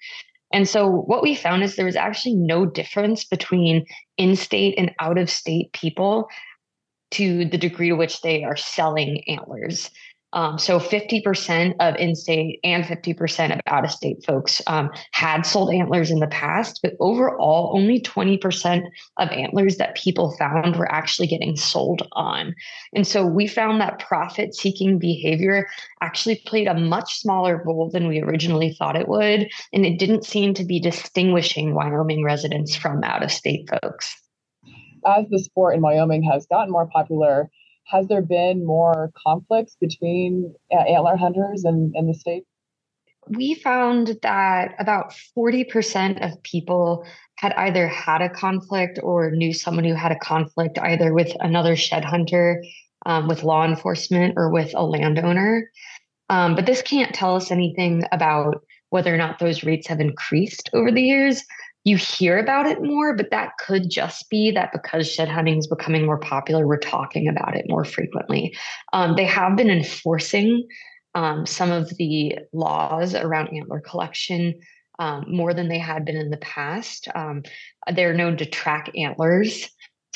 And 0.52 0.68
so 0.68 0.88
what 0.88 1.22
we 1.22 1.34
found 1.34 1.62
is 1.62 1.76
there 1.76 1.86
was 1.86 1.96
actually 1.96 2.34
no 2.34 2.66
difference 2.66 3.24
between 3.24 3.86
in 4.16 4.36
state 4.36 4.74
and 4.76 4.92
out 5.00 5.18
of 5.18 5.30
state 5.30 5.72
people 5.72 6.28
to 7.12 7.44
the 7.44 7.58
degree 7.58 7.88
to 7.88 7.96
which 7.96 8.20
they 8.22 8.44
are 8.44 8.56
selling 8.56 9.22
antlers. 9.28 9.90
Um, 10.32 10.58
so 10.58 10.78
50% 10.78 11.74
of 11.80 11.96
in-state 11.96 12.60
and 12.62 12.84
50% 12.84 13.52
of 13.52 13.60
out-of-state 13.66 14.24
folks 14.24 14.62
um, 14.66 14.90
had 15.12 15.42
sold 15.42 15.72
antlers 15.72 16.10
in 16.10 16.20
the 16.20 16.28
past, 16.28 16.80
but 16.82 16.92
overall, 17.00 17.72
only 17.76 18.00
20% 18.00 18.84
of 19.18 19.28
antlers 19.30 19.76
that 19.78 19.96
people 19.96 20.36
found 20.38 20.76
were 20.76 20.90
actually 20.90 21.26
getting 21.26 21.56
sold 21.56 22.06
on. 22.12 22.54
And 22.94 23.06
so 23.06 23.26
we 23.26 23.48
found 23.48 23.80
that 23.80 23.98
profit-seeking 23.98 24.98
behavior 24.98 25.66
actually 26.00 26.42
played 26.46 26.68
a 26.68 26.74
much 26.74 27.18
smaller 27.18 27.62
role 27.66 27.90
than 27.90 28.06
we 28.06 28.20
originally 28.20 28.74
thought 28.78 28.96
it 28.96 29.08
would, 29.08 29.50
and 29.72 29.84
it 29.84 29.98
didn't 29.98 30.24
seem 30.24 30.54
to 30.54 30.64
be 30.64 30.78
distinguishing 30.78 31.74
Wyoming 31.74 32.22
residents 32.22 32.76
from 32.76 33.02
out-of-state 33.02 33.68
folks. 33.82 34.14
As 35.06 35.24
the 35.30 35.38
sport 35.38 35.74
in 35.74 35.80
Wyoming 35.80 36.22
has 36.24 36.46
gotten 36.46 36.70
more 36.70 36.86
popular, 36.86 37.50
has 37.86 38.06
there 38.08 38.22
been 38.22 38.64
more 38.64 39.10
conflicts 39.26 39.76
between 39.80 40.54
uh, 40.72 40.76
antler 40.76 41.16
hunters 41.16 41.64
and, 41.64 41.94
and 41.94 42.08
the 42.08 42.14
state? 42.14 42.44
We 43.28 43.54
found 43.54 44.18
that 44.22 44.74
about 44.78 45.14
40% 45.36 46.24
of 46.24 46.42
people 46.42 47.04
had 47.36 47.52
either 47.52 47.86
had 47.86 48.22
a 48.22 48.28
conflict 48.28 48.98
or 49.02 49.30
knew 49.30 49.52
someone 49.52 49.84
who 49.84 49.94
had 49.94 50.12
a 50.12 50.18
conflict 50.18 50.78
either 50.78 51.12
with 51.12 51.32
another 51.40 51.76
shed 51.76 52.04
hunter, 52.04 52.62
um, 53.06 53.28
with 53.28 53.44
law 53.44 53.64
enforcement, 53.64 54.34
or 54.36 54.50
with 54.50 54.72
a 54.74 54.84
landowner. 54.84 55.70
Um, 56.28 56.54
but 56.54 56.66
this 56.66 56.82
can't 56.82 57.14
tell 57.14 57.36
us 57.36 57.50
anything 57.50 58.04
about 58.12 58.62
whether 58.90 59.14
or 59.14 59.18
not 59.18 59.38
those 59.38 59.64
rates 59.64 59.86
have 59.88 60.00
increased 60.00 60.70
over 60.72 60.90
the 60.90 61.02
years 61.02 61.42
you 61.84 61.96
hear 61.96 62.38
about 62.38 62.66
it 62.66 62.82
more, 62.82 63.16
but 63.16 63.30
that 63.30 63.52
could 63.58 63.90
just 63.90 64.28
be 64.28 64.50
that 64.50 64.70
because 64.72 65.10
shed 65.10 65.28
hunting 65.28 65.58
is 65.58 65.66
becoming 65.66 66.04
more 66.04 66.18
popular, 66.18 66.66
we're 66.66 66.78
talking 66.78 67.26
about 67.28 67.56
it 67.56 67.66
more 67.68 67.84
frequently. 67.84 68.54
Um, 68.92 69.16
they 69.16 69.24
have 69.24 69.56
been 69.56 69.70
enforcing 69.70 70.66
um, 71.14 71.46
some 71.46 71.70
of 71.70 71.88
the 71.96 72.38
laws 72.52 73.14
around 73.14 73.48
antler 73.48 73.80
collection 73.80 74.60
um, 74.98 75.24
more 75.26 75.54
than 75.54 75.68
they 75.68 75.78
had 75.78 76.04
been 76.04 76.16
in 76.16 76.30
the 76.30 76.36
past. 76.36 77.08
Um, 77.14 77.42
they're 77.94 78.14
known 78.14 78.36
to 78.36 78.46
track 78.46 78.90
antlers 78.96 79.68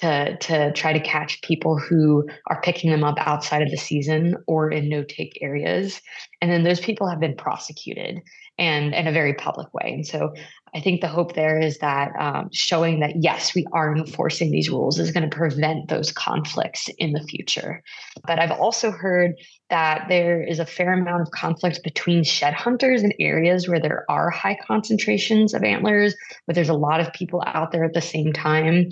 to 0.04 0.36
to 0.38 0.72
try 0.72 0.92
to 0.92 1.00
catch 1.00 1.42
people 1.42 1.78
who 1.78 2.28
are 2.48 2.60
picking 2.62 2.90
them 2.90 3.04
up 3.04 3.16
outside 3.18 3.62
of 3.62 3.70
the 3.70 3.76
season 3.76 4.36
or 4.46 4.70
in 4.70 4.88
no 4.88 5.02
take 5.02 5.38
areas 5.40 6.00
and 6.40 6.50
then 6.50 6.62
those 6.62 6.80
people 6.80 7.08
have 7.08 7.20
been 7.20 7.36
prosecuted 7.36 8.20
and 8.58 8.94
in 8.94 9.06
a 9.06 9.12
very 9.12 9.34
public 9.34 9.72
way 9.74 9.92
and 9.92 10.06
so 10.06 10.32
I 10.74 10.80
think 10.80 11.00
the 11.00 11.08
hope 11.08 11.34
there 11.34 11.60
is 11.60 11.78
that 11.78 12.10
um, 12.18 12.50
showing 12.52 12.98
that 12.98 13.22
yes, 13.22 13.54
we 13.54 13.64
are 13.72 13.96
enforcing 13.96 14.50
these 14.50 14.68
rules 14.68 14.98
is 14.98 15.12
going 15.12 15.28
to 15.28 15.34
prevent 15.34 15.88
those 15.88 16.10
conflicts 16.10 16.88
in 16.98 17.12
the 17.12 17.22
future. 17.22 17.80
But 18.26 18.40
I've 18.40 18.50
also 18.50 18.90
heard 18.90 19.34
that 19.70 20.06
there 20.08 20.42
is 20.42 20.58
a 20.58 20.66
fair 20.66 20.92
amount 20.92 21.22
of 21.22 21.30
conflict 21.30 21.80
between 21.84 22.24
shed 22.24 22.54
hunters 22.54 23.04
in 23.04 23.12
areas 23.20 23.68
where 23.68 23.78
there 23.78 24.04
are 24.08 24.30
high 24.30 24.58
concentrations 24.66 25.54
of 25.54 25.62
antlers, 25.62 26.16
but 26.46 26.56
there's 26.56 26.68
a 26.68 26.74
lot 26.74 27.00
of 27.00 27.12
people 27.12 27.44
out 27.46 27.70
there 27.70 27.84
at 27.84 27.94
the 27.94 28.00
same 28.00 28.32
time. 28.32 28.88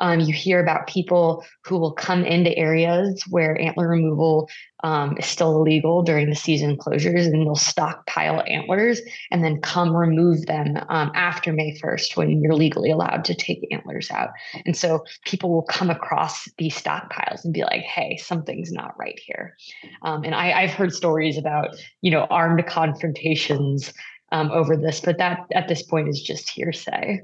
Um, 0.00 0.20
you 0.20 0.34
hear 0.34 0.60
about 0.60 0.86
people 0.86 1.44
who 1.64 1.78
will 1.78 1.92
come 1.92 2.24
into 2.24 2.56
areas 2.56 3.24
where 3.30 3.60
antler 3.60 3.88
removal 3.88 4.48
um, 4.84 5.16
is 5.18 5.26
still 5.26 5.56
illegal 5.56 6.02
during 6.02 6.28
the 6.28 6.36
season 6.36 6.76
closures, 6.76 7.24
and 7.26 7.46
they'll 7.46 7.56
stockpile 7.56 8.42
antlers 8.46 9.00
and 9.30 9.42
then 9.42 9.60
come 9.60 9.96
remove 9.96 10.46
them 10.46 10.76
um, 10.88 11.10
after 11.14 11.52
May 11.52 11.76
1st 11.78 12.16
when 12.16 12.42
you're 12.42 12.54
legally 12.54 12.90
allowed 12.90 13.24
to 13.24 13.34
take 13.34 13.66
antlers 13.72 14.10
out. 14.10 14.30
And 14.64 14.76
so 14.76 15.04
people 15.24 15.50
will 15.50 15.64
come 15.64 15.90
across 15.90 16.48
these 16.58 16.80
stockpiles 16.80 17.44
and 17.44 17.54
be 17.54 17.62
like, 17.62 17.82
"Hey, 17.82 18.16
something's 18.18 18.72
not 18.72 18.98
right 18.98 19.18
here." 19.18 19.56
Um, 20.02 20.24
and 20.24 20.34
I, 20.34 20.52
I've 20.52 20.72
heard 20.72 20.92
stories 20.92 21.38
about 21.38 21.76
you 22.02 22.10
know 22.10 22.26
armed 22.30 22.64
confrontations 22.66 23.92
um, 24.32 24.50
over 24.50 24.76
this, 24.76 25.00
but 25.00 25.18
that 25.18 25.46
at 25.54 25.68
this 25.68 25.82
point 25.82 26.08
is 26.08 26.20
just 26.20 26.50
hearsay. 26.50 27.22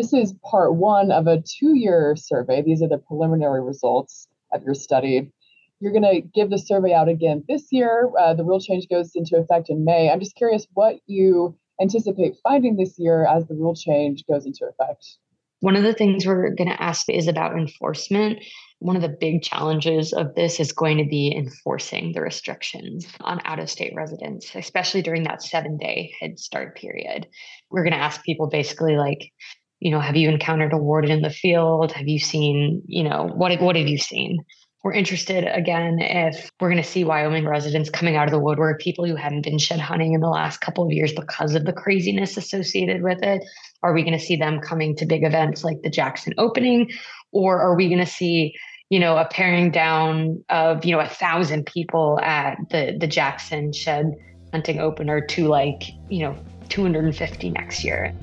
This 0.00 0.14
is 0.14 0.32
part 0.50 0.76
one 0.76 1.12
of 1.12 1.26
a 1.26 1.42
two 1.42 1.74
year 1.76 2.16
survey. 2.16 2.62
These 2.62 2.82
are 2.82 2.88
the 2.88 2.96
preliminary 2.96 3.62
results 3.62 4.28
of 4.50 4.62
your 4.62 4.72
study. 4.72 5.30
You're 5.78 5.92
going 5.92 6.04
to 6.04 6.22
give 6.22 6.48
the 6.48 6.56
survey 6.56 6.94
out 6.94 7.10
again 7.10 7.44
this 7.48 7.66
year. 7.70 8.10
Uh, 8.18 8.32
the 8.32 8.42
rule 8.42 8.60
change 8.60 8.88
goes 8.88 9.10
into 9.14 9.36
effect 9.36 9.68
in 9.68 9.84
May. 9.84 10.08
I'm 10.08 10.18
just 10.18 10.36
curious 10.36 10.66
what 10.72 11.00
you 11.06 11.54
anticipate 11.82 12.36
finding 12.42 12.76
this 12.76 12.98
year 12.98 13.26
as 13.26 13.46
the 13.46 13.52
rule 13.52 13.74
change 13.74 14.24
goes 14.26 14.46
into 14.46 14.64
effect. 14.64 15.04
One 15.58 15.76
of 15.76 15.82
the 15.82 15.92
things 15.92 16.24
we're 16.24 16.54
going 16.54 16.70
to 16.70 16.82
ask 16.82 17.10
is 17.10 17.28
about 17.28 17.58
enforcement. 17.58 18.42
One 18.78 18.96
of 18.96 19.02
the 19.02 19.14
big 19.20 19.42
challenges 19.42 20.14
of 20.14 20.34
this 20.34 20.58
is 20.58 20.72
going 20.72 20.96
to 20.96 21.04
be 21.04 21.36
enforcing 21.36 22.12
the 22.14 22.22
restrictions 22.22 23.06
on 23.20 23.42
out 23.44 23.58
of 23.58 23.68
state 23.68 23.92
residents, 23.94 24.50
especially 24.54 25.02
during 25.02 25.24
that 25.24 25.42
seven 25.42 25.76
day 25.76 26.14
head 26.18 26.38
start 26.38 26.78
period. 26.78 27.26
We're 27.70 27.84
going 27.84 27.92
to 27.92 27.98
ask 27.98 28.24
people 28.24 28.48
basically, 28.48 28.96
like, 28.96 29.30
you 29.80 29.90
know, 29.90 30.00
have 30.00 30.16
you 30.16 30.28
encountered 30.28 30.72
a 30.72 30.78
warden 30.78 31.10
in 31.10 31.22
the 31.22 31.30
field? 31.30 31.92
Have 31.92 32.06
you 32.06 32.18
seen, 32.18 32.82
you 32.86 33.02
know, 33.02 33.30
what 33.34 33.58
what 33.60 33.76
have 33.76 33.88
you 33.88 33.98
seen? 33.98 34.38
We're 34.82 34.92
interested 34.92 35.44
again 35.44 35.98
if 36.00 36.50
we're 36.60 36.70
going 36.70 36.82
to 36.82 36.88
see 36.88 37.04
Wyoming 37.04 37.46
residents 37.46 37.90
coming 37.90 38.16
out 38.16 38.26
of 38.26 38.30
the 38.30 38.38
woodwork, 38.38 38.80
people 38.80 39.06
who 39.06 39.14
hadn't 39.14 39.42
been 39.42 39.58
shed 39.58 39.80
hunting 39.80 40.14
in 40.14 40.20
the 40.20 40.28
last 40.28 40.62
couple 40.62 40.84
of 40.84 40.92
years 40.92 41.12
because 41.12 41.54
of 41.54 41.66
the 41.66 41.72
craziness 41.72 42.38
associated 42.38 43.02
with 43.02 43.22
it. 43.22 43.42
Are 43.82 43.92
we 43.92 44.02
going 44.02 44.18
to 44.18 44.24
see 44.24 44.36
them 44.36 44.60
coming 44.60 44.96
to 44.96 45.06
big 45.06 45.24
events 45.24 45.64
like 45.64 45.82
the 45.82 45.90
Jackson 45.90 46.32
opening? 46.38 46.90
Or 47.32 47.60
are 47.60 47.76
we 47.76 47.88
going 47.88 48.04
to 48.04 48.10
see, 48.10 48.54
you 48.88 48.98
know, 48.98 49.18
a 49.18 49.26
paring 49.26 49.70
down 49.70 50.42
of, 50.48 50.84
you 50.84 50.92
know, 50.92 51.00
a 51.00 51.08
thousand 51.08 51.66
people 51.66 52.18
at 52.22 52.56
the, 52.70 52.96
the 52.98 53.06
Jackson 53.06 53.72
shed 53.74 54.12
hunting 54.50 54.80
opener 54.80 55.20
to 55.20 55.48
like, 55.48 55.84
you 56.08 56.20
know, 56.20 56.36
250 56.70 57.50
next 57.50 57.84
year? 57.84 58.14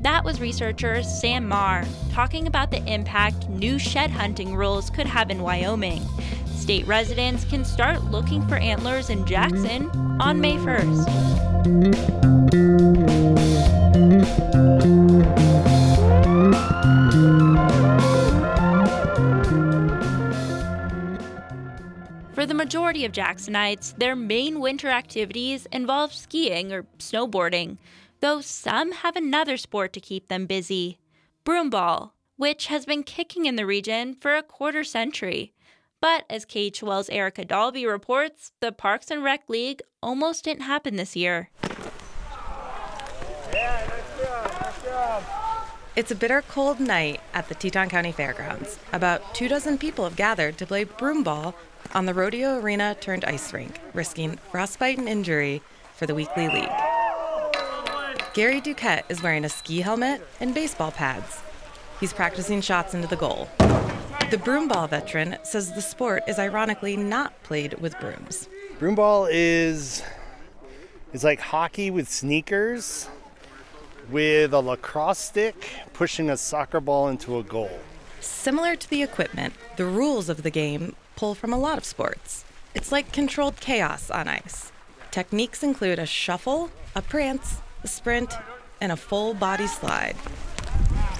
That 0.00 0.24
was 0.24 0.40
researcher 0.40 1.02
Sam 1.02 1.48
Marr 1.48 1.84
talking 2.12 2.46
about 2.46 2.70
the 2.70 2.84
impact 2.84 3.48
new 3.48 3.78
shed 3.78 4.10
hunting 4.10 4.54
rules 4.54 4.90
could 4.90 5.06
have 5.06 5.30
in 5.30 5.42
Wyoming. 5.42 6.04
State 6.44 6.86
residents 6.86 7.44
can 7.44 7.64
start 7.64 8.04
looking 8.04 8.46
for 8.46 8.56
antlers 8.56 9.08
in 9.08 9.24
Jackson 9.24 9.88
on 10.20 10.40
May 10.40 10.56
1st. 10.56 12.26
For 22.34 22.44
the 22.44 22.54
majority 22.54 23.06
of 23.06 23.12
Jacksonites, 23.12 23.94
their 23.96 24.14
main 24.14 24.60
winter 24.60 24.88
activities 24.88 25.66
involve 25.72 26.12
skiing 26.12 26.70
or 26.70 26.84
snowboarding 26.98 27.78
though 28.20 28.40
some 28.40 28.92
have 28.92 29.16
another 29.16 29.56
sport 29.56 29.92
to 29.92 30.00
keep 30.00 30.28
them 30.28 30.46
busy 30.46 30.98
broomball, 31.44 32.12
which 32.36 32.66
has 32.66 32.84
been 32.86 33.02
kicking 33.02 33.46
in 33.46 33.56
the 33.56 33.66
region 33.66 34.14
for 34.14 34.36
a 34.36 34.42
quarter 34.42 34.84
century. 34.84 35.52
But 36.00 36.24
as 36.28 36.44
KHOL's 36.44 37.08
Erica 37.08 37.44
Dalby 37.44 37.86
reports, 37.86 38.52
the 38.60 38.72
Parks 38.72 39.10
and 39.10 39.24
Rec 39.24 39.48
League 39.48 39.80
almost 40.02 40.44
didn't 40.44 40.62
happen 40.62 40.96
this 40.96 41.16
year. 41.16 41.50
It's 45.96 46.10
a 46.10 46.14
bitter 46.14 46.42
cold 46.42 46.78
night 46.78 47.22
at 47.32 47.48
the 47.48 47.54
Teton 47.54 47.88
County 47.88 48.12
Fairgrounds. 48.12 48.78
About 48.92 49.34
two 49.34 49.48
dozen 49.48 49.78
people 49.78 50.04
have 50.04 50.16
gathered 50.16 50.58
to 50.58 50.66
play 50.66 50.84
broomball 50.84 51.54
on 51.94 52.04
the 52.04 52.12
rodeo 52.12 52.58
arena 52.58 52.94
turned 53.00 53.24
ice 53.24 53.50
rink, 53.54 53.80
risking 53.94 54.38
frostbite 54.50 54.98
and 54.98 55.08
injury 55.08 55.62
for 55.94 56.04
the 56.06 56.14
weekly 56.14 56.48
league. 56.48 56.85
Gary 58.36 58.60
Duquette 58.60 59.04
is 59.08 59.22
wearing 59.22 59.46
a 59.46 59.48
ski 59.48 59.80
helmet 59.80 60.20
and 60.40 60.54
baseball 60.54 60.90
pads. 60.90 61.40
He's 62.00 62.12
practicing 62.12 62.60
shots 62.60 62.92
into 62.92 63.08
the 63.08 63.16
goal. 63.16 63.48
The 64.30 64.36
broomball 64.36 64.90
veteran 64.90 65.38
says 65.42 65.72
the 65.72 65.80
sport 65.80 66.22
is 66.28 66.38
ironically 66.38 66.98
not 66.98 67.42
played 67.44 67.80
with 67.80 67.98
brooms. 67.98 68.50
Broomball 68.78 69.26
is 69.32 70.02
is 71.14 71.24
like 71.24 71.40
hockey 71.40 71.90
with 71.90 72.10
sneakers 72.10 73.08
with 74.10 74.52
a 74.52 74.60
lacrosse 74.60 75.16
stick 75.16 75.70
pushing 75.94 76.28
a 76.28 76.36
soccer 76.36 76.78
ball 76.78 77.08
into 77.08 77.38
a 77.38 77.42
goal. 77.42 77.80
Similar 78.20 78.76
to 78.76 78.90
the 78.90 79.02
equipment, 79.02 79.54
the 79.78 79.86
rules 79.86 80.28
of 80.28 80.42
the 80.42 80.50
game 80.50 80.94
pull 81.16 81.34
from 81.34 81.54
a 81.54 81.58
lot 81.58 81.78
of 81.78 81.86
sports. 81.86 82.44
It's 82.74 82.92
like 82.92 83.12
controlled 83.12 83.60
chaos 83.60 84.10
on 84.10 84.28
ice. 84.28 84.72
Techniques 85.10 85.62
include 85.62 85.98
a 85.98 86.04
shuffle, 86.04 86.70
a 86.94 87.00
prance, 87.00 87.62
a 87.86 87.88
sprint, 87.88 88.34
and 88.80 88.90
a 88.90 88.96
full 88.96 89.32
body 89.32 89.68
slide. 89.68 90.16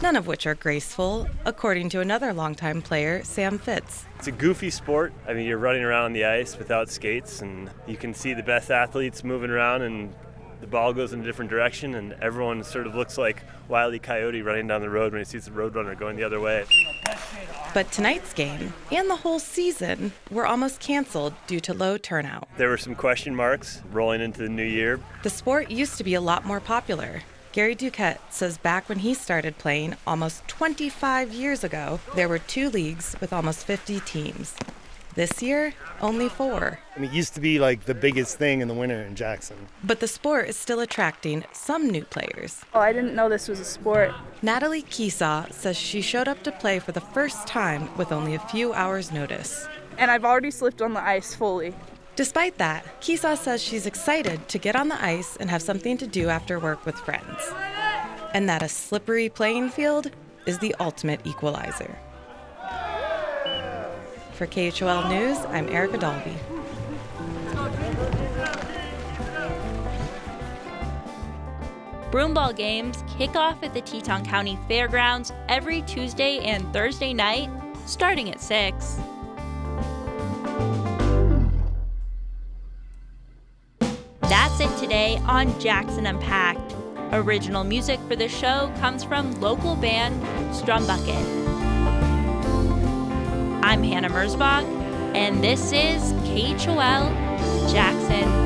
None 0.03 0.17
of 0.17 0.27
which 0.27 0.49
are 0.49 0.57
graceful, 0.57 1.29
according 1.45 1.91
to 1.91 2.01
another 2.01 2.33
longtime 2.33 2.83
player, 2.83 3.23
Sam 3.23 3.57
Fitz. 3.57 4.05
It's 4.19 4.27
a 4.27 4.33
goofy 4.33 4.71
sport. 4.71 5.13
I 5.29 5.33
mean, 5.33 5.47
you're 5.47 5.59
running 5.59 5.85
around 5.85 6.07
on 6.07 6.13
the 6.13 6.25
ice 6.25 6.59
without 6.59 6.91
skates, 6.91 7.41
and 7.41 7.71
you 7.87 7.97
can 7.97 8.13
see 8.13 8.35
the 8.35 8.43
best 8.43 8.73
athletes 8.73 9.23
moving 9.23 9.49
around 9.49 9.83
and 9.83 10.13
the 10.61 10.67
ball 10.67 10.93
goes 10.93 11.13
in 11.13 11.21
a 11.21 11.25
different 11.25 11.51
direction, 11.51 11.95
and 11.95 12.15
everyone 12.15 12.65
sort 12.65 12.87
of 12.87 12.95
looks 12.95 13.19
like 13.19 13.43
Wiley 13.69 13.99
Coyote 13.99 14.43
running 14.43 14.67
down 14.67 14.81
the 14.81 14.91
road 14.91 15.13
when 15.13 15.21
he 15.21 15.25
sees 15.25 15.45
the 15.45 15.51
roadrunner 15.51 15.99
going 15.99 16.17
the 16.17 16.25
other 16.25 16.41
way. 16.41 16.65
But 17.75 17.93
tonight's 17.93 18.33
game 18.33 18.73
and 18.91 19.11
the 19.11 19.17
whole 19.17 19.39
season 19.39 20.13
were 20.31 20.47
almost 20.47 20.81
canceled 20.81 21.35
due 21.47 21.61
to 21.61 21.75
low 21.75 21.99
turnout. 21.99 22.49
There 22.57 22.71
were 22.71 22.79
some 22.79 22.95
question 22.95 23.35
marks 23.35 23.83
rolling 23.93 24.21
into 24.21 24.41
the 24.41 24.49
new 24.49 24.65
year. 24.65 25.01
The 25.23 25.31
sport 25.31 25.71
used 25.71 25.99
to 25.99 26.05
be 26.05 26.15
a 26.15 26.21
lot 26.21 26.45
more 26.45 26.61
popular. 26.61 27.23
Gary 27.53 27.75
Duquette 27.75 28.19
says 28.31 28.59
back 28.59 28.89
when 28.89 28.99
he 28.99 29.15
started 29.15 29.57
playing 29.59 29.95
almost 30.07 30.47
25 30.49 31.33
years 31.33 31.65
ago, 31.65 32.01
there 32.15 32.29
were 32.29 32.39
two 32.39 32.69
leagues 32.69 33.17
with 33.21 33.33
almost 33.33 33.67
50 33.67 34.01
teams. 34.01 34.55
This 35.17 35.43
year, 35.43 35.73
only 36.03 36.29
four. 36.29 36.79
I 36.95 37.01
mean, 37.01 37.11
it 37.11 37.15
used 37.15 37.33
to 37.37 37.41
be 37.41 37.59
like 37.59 37.87
the 37.87 37.95
biggest 37.95 38.37
thing 38.37 38.61
in 38.61 38.69
the 38.69 38.75
winter 38.75 39.01
in 39.01 39.15
Jackson. 39.15 39.57
But 39.83 40.01
the 40.01 40.07
sport 40.07 40.47
is 40.47 40.59
still 40.59 40.79
attracting 40.79 41.43
some 41.53 41.89
new 41.89 42.05
players. 42.05 42.61
Oh, 42.75 42.81
I 42.81 42.93
didn't 42.93 43.15
know 43.15 43.31
this 43.31 43.49
was 43.49 43.59
a 43.59 43.65
sport. 43.65 44.13
Natalie 44.43 44.83
Keesaw 44.83 45.47
says 45.51 45.75
she 45.75 46.03
showed 46.03 46.29
up 46.29 46.43
to 46.43 46.53
play 46.53 46.79
for 46.81 46.93
the 46.93 47.01
first 47.01 47.47
time 47.47 47.89
with 47.97 48.13
only 48.13 48.35
a 48.35 48.39
few 48.41 48.75
hours' 48.75 49.11
notice. 49.11 49.67
And 49.97 50.11
I've 50.11 50.27
already 50.27 50.51
slipped 50.51 50.83
on 50.83 50.93
the 50.93 51.03
ice 51.03 51.35
fully. 51.35 51.75
Despite 52.15 52.59
that, 52.59 53.01
Keesaw 53.01 53.37
says 53.37 53.63
she's 53.63 53.87
excited 53.87 54.47
to 54.49 54.59
get 54.59 54.77
on 54.77 54.89
the 54.89 55.03
ice 55.03 55.39
and 55.39 55.49
have 55.49 55.63
something 55.63 55.97
to 55.97 56.07
do 56.07 56.29
after 56.29 56.59
work 56.59 56.85
with 56.85 56.95
friends. 56.95 57.41
And 58.35 58.51
that 58.51 58.63
a 58.63 58.69
slippery 58.69 59.31
playing 59.31 59.71
field 59.71 60.11
is 60.45 60.59
the 60.59 60.75
ultimate 60.79 61.27
equalizer. 61.27 61.99
For 64.37 64.47
KHOL 64.47 65.09
News, 65.09 65.39
I'm 65.47 65.67
Erica 65.71 65.97
Dalby. 65.97 66.37
Broomball 72.11 72.55
games 72.55 73.03
kick 73.17 73.35
off 73.35 73.63
at 73.63 73.73
the 73.73 73.81
Teton 73.81 74.27
County 74.27 74.59
Fairgrounds 74.69 75.33
every 75.49 75.81
Tuesday 75.83 76.41
and 76.41 76.71
Thursday 76.75 77.15
night, 77.15 77.49
starting 77.87 78.31
at 78.31 78.43
6. 78.43 78.99
That's 84.21 84.61
it 84.61 84.77
today 84.79 85.17
on 85.25 85.59
Jackson 85.59 86.05
Unpacked. 86.05 86.75
Original 87.13 87.65
music 87.65 87.99
for 88.01 88.17
the 88.17 88.29
show 88.29 88.71
comes 88.81 89.03
from 89.03 89.41
local 89.41 89.77
band 89.77 90.23
Strumbucket. 90.55 91.46
I'm 93.67 93.83
Hannah 93.83 94.11
Merzbach, 94.11 94.63
and 95.17 95.43
this 95.43 95.73
is 95.73 96.13
KHOL 96.23 97.11
Jackson. 97.69 98.46